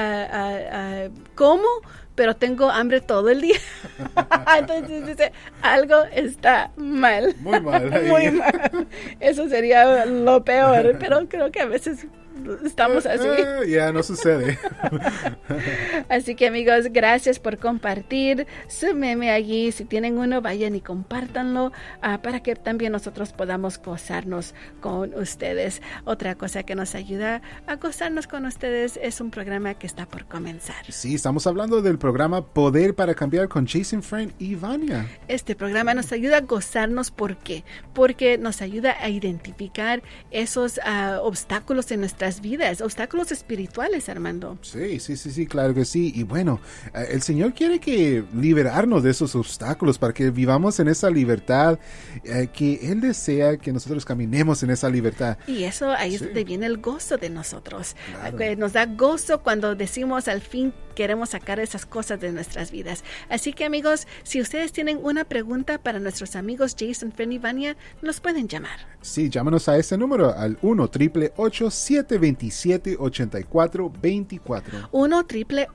como, 1.34 1.68
pero 2.14 2.36
tengo 2.36 2.70
hambre 2.70 3.00
todo 3.00 3.28
el 3.28 3.40
día. 3.40 3.58
Entonces 4.58 5.06
dice, 5.06 5.32
algo 5.60 6.04
está 6.12 6.70
mal. 6.76 7.34
Muy 7.40 7.60
mal. 7.60 8.02
Muy 8.08 8.30
mal. 8.30 8.86
Eso 9.20 9.48
sería 9.48 10.06
lo 10.06 10.44
peor, 10.44 10.96
pero 10.98 11.28
creo 11.28 11.50
que 11.50 11.60
a 11.60 11.66
veces 11.66 12.06
estamos 12.64 13.06
así. 13.06 13.26
Eh, 13.26 13.68
ya, 13.68 13.92
no 13.92 14.02
sucede. 14.02 14.58
Así 16.08 16.34
que 16.34 16.48
amigos, 16.48 16.86
gracias 16.90 17.38
por 17.38 17.58
compartir 17.58 18.46
su 18.68 18.94
meme 18.94 19.30
allí. 19.30 19.72
Si 19.72 19.84
tienen 19.84 20.18
uno, 20.18 20.40
vayan 20.42 20.74
y 20.74 20.80
compártanlo 20.80 21.72
ah, 22.02 22.20
para 22.22 22.40
que 22.40 22.54
también 22.56 22.92
nosotros 22.92 23.32
podamos 23.32 23.80
gozarnos 23.80 24.54
con 24.80 25.14
ustedes. 25.14 25.80
Otra 26.04 26.34
cosa 26.34 26.62
que 26.62 26.74
nos 26.74 26.94
ayuda 26.94 27.42
a 27.66 27.76
gozarnos 27.76 28.26
con 28.26 28.46
ustedes 28.46 28.98
es 29.02 29.20
un 29.20 29.30
programa 29.30 29.74
que 29.74 29.86
está 29.86 30.06
por 30.06 30.26
comenzar. 30.26 30.84
Sí, 30.90 31.14
estamos 31.14 31.46
hablando 31.46 31.82
del 31.82 31.98
programa 31.98 32.44
Poder 32.46 32.94
para 32.94 33.14
Cambiar 33.14 33.48
con 33.48 33.66
Jason 33.66 34.02
Friend 34.02 34.32
y 34.38 34.54
Vania. 34.54 35.06
Este 35.28 35.54
programa 35.54 35.94
nos 35.94 36.12
ayuda 36.12 36.38
a 36.38 36.40
gozarnos. 36.40 37.10
¿Por 37.10 37.36
qué? 37.36 37.64
Porque 37.92 38.38
nos 38.38 38.62
ayuda 38.62 38.96
a 39.00 39.08
identificar 39.08 40.02
esos 40.30 40.80
ah, 40.84 41.20
obstáculos 41.22 41.90
en 41.90 42.04
nuestras 42.24 42.40
vidas, 42.40 42.80
obstáculos 42.80 43.30
espirituales, 43.32 44.08
Armando. 44.08 44.58
Sí, 44.62 44.98
sí, 44.98 45.16
sí, 45.16 45.30
sí, 45.30 45.46
claro 45.46 45.74
que 45.74 45.84
sí. 45.84 46.10
Y 46.14 46.22
bueno, 46.22 46.58
eh, 46.94 47.08
el 47.10 47.20
Señor 47.22 47.52
quiere 47.52 47.78
que 47.78 48.24
liberarnos 48.34 49.02
de 49.02 49.10
esos 49.10 49.34
obstáculos 49.34 49.98
para 49.98 50.14
que 50.14 50.30
vivamos 50.30 50.80
en 50.80 50.88
esa 50.88 51.10
libertad, 51.10 51.78
eh, 52.24 52.48
que 52.52 52.90
Él 52.90 53.00
desea 53.02 53.58
que 53.58 53.72
nosotros 53.72 54.04
caminemos 54.06 54.62
en 54.62 54.70
esa 54.70 54.88
libertad. 54.88 55.36
Y 55.46 55.64
eso 55.64 55.90
ahí 55.90 56.10
Sí. 56.10 56.16
es 56.16 56.20
donde 56.22 56.44
viene 56.44 56.66
el 56.66 56.78
gozo 56.78 57.18
de 57.18 57.28
nosotros. 57.28 57.94
Claro. 58.10 58.36
Que 58.38 58.56
Nos 58.56 58.72
da 58.72 58.86
gozo 58.86 59.42
cuando 59.42 59.74
decimos 59.74 60.28
al 60.28 60.40
fin 60.40 60.72
queremos 60.94 61.30
sacar 61.30 61.60
esas 61.60 61.86
cosas 61.86 62.20
de 62.20 62.32
nuestras 62.32 62.70
vidas. 62.70 63.04
Así 63.28 63.52
que 63.52 63.64
amigos, 63.64 64.06
si 64.22 64.40
ustedes 64.40 64.72
tienen 64.72 64.98
una 65.02 65.24
pregunta 65.24 65.78
para 65.78 65.98
nuestros 65.98 66.36
amigos 66.36 66.76
Jason, 66.78 67.12
Finn 67.12 67.32
y 67.32 67.38
Vania, 67.38 67.76
nos 68.02 68.20
pueden 68.20 68.48
llamar. 68.48 68.78
Sí, 69.00 69.28
llámanos 69.28 69.68
a 69.68 69.76
ese 69.76 69.98
número 69.98 70.34
al 70.34 70.56
1 70.62 70.88
triple 70.88 71.32
727 71.36 72.96
8424 72.98 74.88
1 74.92 75.26
triple 75.26 75.68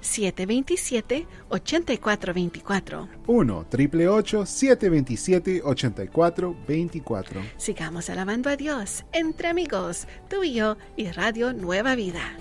727 0.00 1.26
8424 1.48 3.08
1 3.26 3.66
triple 3.70 4.06
727 4.44 5.62
8424 5.64 7.42
Sigamos 7.56 8.10
alabando 8.10 8.50
a 8.50 8.56
Dios 8.56 9.04
entre 9.12 9.48
amigos, 9.48 10.06
tú 10.28 10.42
y 10.42 10.54
yo 10.54 10.76
y 10.96 11.10
Radio 11.10 11.52
Nueva 11.52 11.94
Vida. 11.94 12.36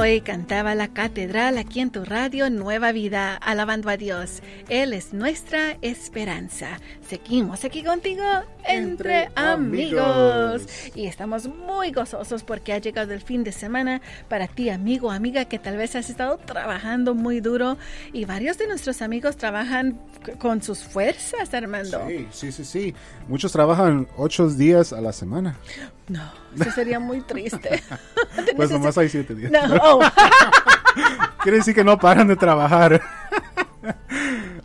Soy, 0.00 0.22
cantaba 0.22 0.74
la 0.74 0.88
catedral 0.88 1.58
aquí 1.58 1.80
en 1.80 1.90
tu 1.90 2.06
radio 2.06 2.48
Nueva 2.48 2.90
Vida, 2.90 3.36
alabando 3.36 3.90
a 3.90 3.98
Dios. 3.98 4.40
Él 4.70 4.94
es 4.94 5.12
nuestra 5.12 5.76
esperanza. 5.82 6.78
Seguimos 7.06 7.66
aquí 7.66 7.84
contigo 7.84 8.22
entre, 8.64 9.24
Entre 9.24 9.28
amigos. 9.34 10.02
amigos. 10.02 10.66
Y 10.94 11.04
estamos 11.04 11.48
muy 11.48 11.92
gozosos 11.92 12.44
porque 12.44 12.72
ha 12.72 12.78
llegado 12.78 13.12
el 13.12 13.20
fin 13.20 13.44
de 13.44 13.52
semana 13.52 14.00
para 14.30 14.46
ti, 14.46 14.70
amigo 14.70 15.10
amiga, 15.10 15.44
que 15.44 15.58
tal 15.58 15.76
vez 15.76 15.94
has 15.94 16.08
estado 16.08 16.38
trabajando 16.38 17.14
muy 17.14 17.40
duro. 17.40 17.76
Y 18.14 18.24
varios 18.24 18.56
de 18.56 18.68
nuestros 18.68 19.02
amigos 19.02 19.36
trabajan 19.36 20.00
con 20.38 20.62
sus 20.62 20.78
fuerzas, 20.78 21.52
Armando. 21.52 22.06
Sí, 22.08 22.26
sí, 22.30 22.52
sí, 22.52 22.64
sí. 22.64 22.94
Muchos 23.28 23.52
trabajan 23.52 24.08
ocho 24.16 24.48
días 24.48 24.94
a 24.94 25.02
la 25.02 25.12
semana. 25.12 25.58
No, 26.10 26.22
eso 26.58 26.72
sería 26.72 26.98
muy 26.98 27.20
triste. 27.22 27.82
Pues 28.56 28.70
nomás 28.70 28.96
hay 28.98 29.08
siete 29.08 29.34
días. 29.34 29.50
No, 29.50 29.76
oh. 29.82 30.00
Quiere 31.42 31.58
decir 31.58 31.74
que 31.74 31.84
no 31.84 31.98
paran 31.98 32.26
de 32.26 32.36
trabajar. 32.36 33.00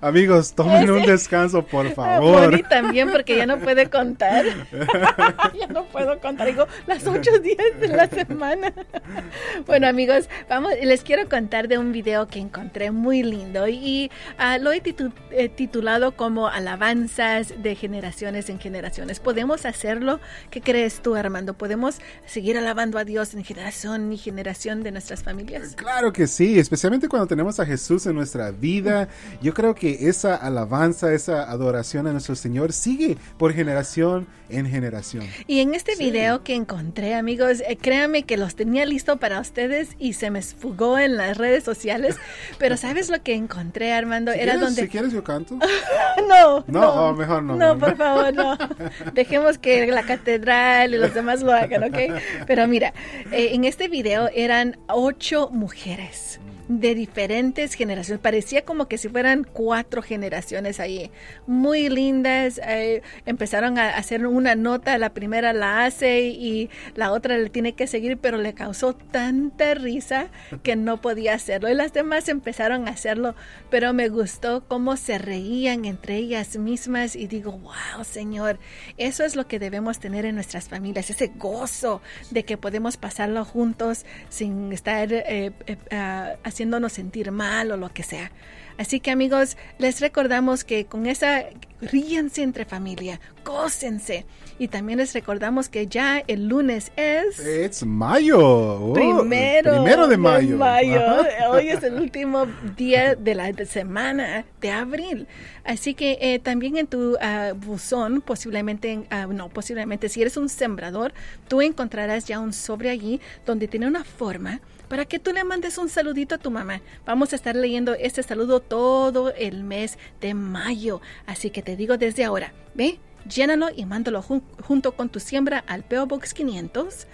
Amigos, 0.06 0.54
tomen 0.54 0.92
un 0.92 1.02
descanso, 1.02 1.66
por 1.66 1.92
favor. 1.96 2.52
Bonnie 2.52 2.62
también, 2.62 3.10
porque 3.12 3.36
ya 3.38 3.48
no 3.48 3.58
puede 3.58 3.90
contar. 3.90 4.46
ya 5.60 5.66
no 5.66 5.86
puedo 5.86 6.20
contar. 6.20 6.46
Digo, 6.46 6.68
las 6.86 7.08
ocho 7.08 7.40
días 7.40 7.80
de 7.80 7.88
la 7.88 8.08
semana. 8.08 8.72
bueno, 9.66 9.88
amigos, 9.88 10.30
vamos, 10.48 10.74
les 10.80 11.02
quiero 11.02 11.28
contar 11.28 11.68
de 11.68 11.80
un 11.80 11.92
video 11.92 12.28
que 12.28 12.38
encontré 12.38 12.92
muy 12.92 13.24
lindo 13.24 13.68
y 13.68 14.12
uh, 14.38 14.62
lo 14.62 14.72
he 14.74 14.80
titu 14.80 15.12
eh, 15.32 15.50
titulado 15.50 16.16
como 16.16 16.50
Alabanzas 16.50 17.56
de 17.64 17.74
generaciones 17.74 18.50
en 18.52 18.60
generaciones. 18.60 19.20
¿Podemos 19.20 19.66
hacerlo? 19.66 20.20
¿Qué 20.52 20.62
crees 20.62 21.02
tú, 21.02 21.16
Armando? 21.16 21.56
¿Podemos 21.56 22.00
seguir 22.28 22.60
alabando 22.60 23.00
a 23.00 23.06
Dios 23.06 23.34
en 23.34 23.44
generación 23.44 24.14
y 24.14 24.20
generación 24.20 24.84
de 24.84 24.92
nuestras 24.92 25.24
familias? 25.24 25.74
Claro 25.76 26.14
que 26.14 26.28
sí, 26.28 26.60
especialmente 26.60 27.10
cuando 27.10 27.26
tenemos 27.26 27.60
a 27.60 27.66
Jesús 27.66 28.06
en 28.06 28.14
nuestra 28.14 28.52
vida. 28.52 29.08
Yo 29.42 29.56
creo 29.56 29.74
que 29.74 29.95
esa 30.02 30.36
alabanza, 30.36 31.14
esa 31.14 31.50
adoración 31.50 32.08
a 32.08 32.12
nuestro 32.12 32.36
Señor 32.36 32.74
sigue 32.74 33.18
por 33.38 33.54
generación 33.54 34.28
en 34.50 34.68
generación. 34.68 35.28
Y 35.48 35.60
en 35.60 35.74
este 35.74 35.96
sí. 35.96 36.04
video 36.04 36.44
que 36.44 36.56
encontré, 36.56 37.16
amigos, 37.16 37.64
eh, 37.68 37.78
créanme 37.78 38.24
que 38.24 38.38
los 38.38 38.56
tenía 38.56 38.86
listo 38.86 39.18
para 39.18 39.40
ustedes 39.40 39.90
y 39.98 40.14
se 40.14 40.30
me 40.30 40.40
esfugó 40.40 41.00
en 41.00 41.18
las 41.18 41.38
redes 41.38 41.64
sociales. 41.64 42.16
Pero 42.60 42.78
¿sabes 42.78 43.10
lo 43.10 43.22
que 43.24 43.34
encontré, 43.34 43.94
Armando? 43.94 44.32
Si 44.32 44.40
Era 44.40 44.54
quieres, 44.54 44.62
donde... 44.62 44.82
Si 44.84 44.88
quieres 44.88 45.12
yo 45.12 45.24
canto. 45.24 45.56
no, 46.28 46.60
no. 46.60 46.66
No, 46.68 47.10
oh, 47.10 47.14
mejor 47.14 47.44
no. 47.44 47.56
No, 47.56 47.76
mejor 47.76 47.80
por 47.80 47.98
favor, 47.98 48.34
no. 48.34 48.58
Dejemos 49.14 49.58
que 49.58 49.88
la 49.88 50.04
catedral 50.04 50.94
y 50.94 50.98
los 50.98 51.14
demás 51.14 51.42
lo 51.42 51.52
hagan, 51.52 51.84
¿ok? 51.84 51.98
Pero 52.46 52.68
mira, 52.68 52.94
eh, 53.32 53.50
en 53.54 53.64
este 53.64 53.88
video 53.88 54.30
eran 54.34 54.78
ocho 54.88 55.50
mujeres 55.52 56.40
de 56.68 56.96
diferentes 56.96 57.74
generaciones. 57.74 58.22
Parecía 58.22 58.66
como 58.66 58.88
que 58.88 58.98
si 58.98 59.10
fueran 59.10 59.44
cuatro 59.44 60.02
generaciones 60.02 60.80
ahí. 60.80 61.12
Muy 61.48 61.90
lindas. 61.90 62.60
Eh, 62.66 63.02
empezaron 63.26 63.78
a 63.78 63.90
hacer 63.90 64.26
una 64.26 64.56
nota. 64.56 64.98
La 64.98 65.14
primera 65.14 65.54
la 65.54 65.86
hace 65.86 66.22
y 66.22 66.70
la 66.96 67.12
otra 67.12 67.38
le 67.38 67.50
tiene 67.50 67.74
que 67.74 67.88
seguir, 67.88 68.18
pero 68.18 68.38
le 68.38 68.54
causó 68.54 68.96
tanta 68.96 69.74
risa 69.76 70.28
que 70.64 70.76
no 70.76 71.02
podía 71.02 71.34
hacerlo. 71.34 71.70
Y 71.70 71.76
las 71.76 71.94
demás 71.94 72.30
empezaron 72.30 72.88
a 72.88 72.92
hacerlo, 72.92 73.36
pero 73.70 73.94
me 73.94 74.10
gustó 74.10 74.64
cómo 74.68 74.98
se 74.98 75.18
reían 75.18 75.86
entre 75.86 76.16
ellas 76.16 76.58
mismas. 76.58 77.16
Y 77.16 77.28
digo, 77.28 77.52
wow, 77.52 78.04
Señor, 78.04 78.60
eso 78.98 79.24
es 79.24 79.36
lo 79.36 79.48
que 79.48 79.60
debemos 79.60 80.00
tener 80.00 80.26
en 80.26 80.36
nuestras 80.36 80.68
familias. 80.70 81.10
Ese 81.10 81.28
gozo 81.28 82.02
de 82.32 82.44
que 82.44 82.58
podemos 82.58 82.98
pasarlo 82.98 83.46
juntos 83.46 84.06
sin 84.30 84.72
estar 84.72 85.10
uh, 85.12 86.38
haciéndonos 86.56 86.94
sentir 86.94 87.32
mal 87.32 87.72
o 87.72 87.78
lo 87.78 87.90
que 87.90 88.02
sea. 88.02 88.32
Así 88.78 89.00
que 89.00 89.12
amigos, 89.12 89.58
les 89.78 90.00
recordamos 90.00 90.64
que 90.64 90.86
con 90.86 91.06
esa 91.06 91.46
ríanse 91.82 92.44
entre 92.44 92.66
familia, 92.66 93.20
gócense. 93.44 94.26
Y 94.58 94.70
también 94.70 95.00
les 95.00 95.14
recordamos 95.14 95.68
que 95.68 95.88
ya 95.88 96.24
el 96.28 96.48
lunes 96.48 96.94
es... 96.96 97.40
Es 97.40 97.86
mayo. 97.86 98.40
Oh, 98.40 98.94
primero, 98.94 99.74
primero 99.74 100.08
de 100.08 100.18
mayo. 100.18 100.50
De 100.52 100.56
mayo. 100.56 101.02
Hoy 101.50 101.70
es 101.70 101.84
el 101.84 101.96
último 101.96 102.48
día 102.78 103.16
de 103.16 103.36
la 103.36 103.52
semana 103.66 104.46
de 104.62 104.72
abril. 104.72 105.28
Así 105.66 105.94
que 105.94 106.18
eh, 106.22 106.40
también 106.40 106.78
en 106.78 106.88
tu 106.88 107.16
uh, 107.16 107.54
buzón, 107.56 108.22
posiblemente, 108.22 109.04
uh, 109.12 109.32
no, 109.32 109.50
posiblemente, 109.50 110.08
si 110.08 110.22
eres 110.22 110.38
un 110.38 110.48
sembrador, 110.48 111.14
tú 111.50 111.62
encontrarás 111.62 112.26
ya 112.26 112.40
un 112.40 112.54
sobre 112.54 112.90
allí 112.90 113.20
donde 113.46 113.68
tiene 113.68 113.88
una 113.88 114.06
forma 114.06 114.62
para 114.88 115.06
que 115.06 115.20
tú 115.20 115.34
le 115.34 115.44
mandes 115.44 115.78
un 115.78 115.90
saludito 115.90 116.36
a 116.36 116.38
tu 116.38 116.52
mamá. 116.52 116.82
Vamos 117.06 117.34
a 117.34 117.36
estar 117.36 117.56
leyendo 117.56 117.94
este 117.94 118.24
saludo 118.24 118.60
todo 118.60 119.34
el 119.34 119.64
mes 119.64 119.98
de 120.22 120.34
mayo. 120.34 121.02
Así 121.26 121.50
que 121.50 121.62
te 121.62 121.76
digo 121.76 121.98
desde 121.98 122.26
ahora, 122.26 122.54
ve, 122.74 123.00
llénalo 123.28 123.68
y 123.76 123.86
mándalo 123.86 124.22
jun 124.22 124.44
junto 124.62 124.94
con 124.94 125.10
tu 125.10 125.20
siembra 125.20 125.64
al 125.68 125.84
PO 125.84 126.06
Box 126.08 126.34
500. 126.34 127.08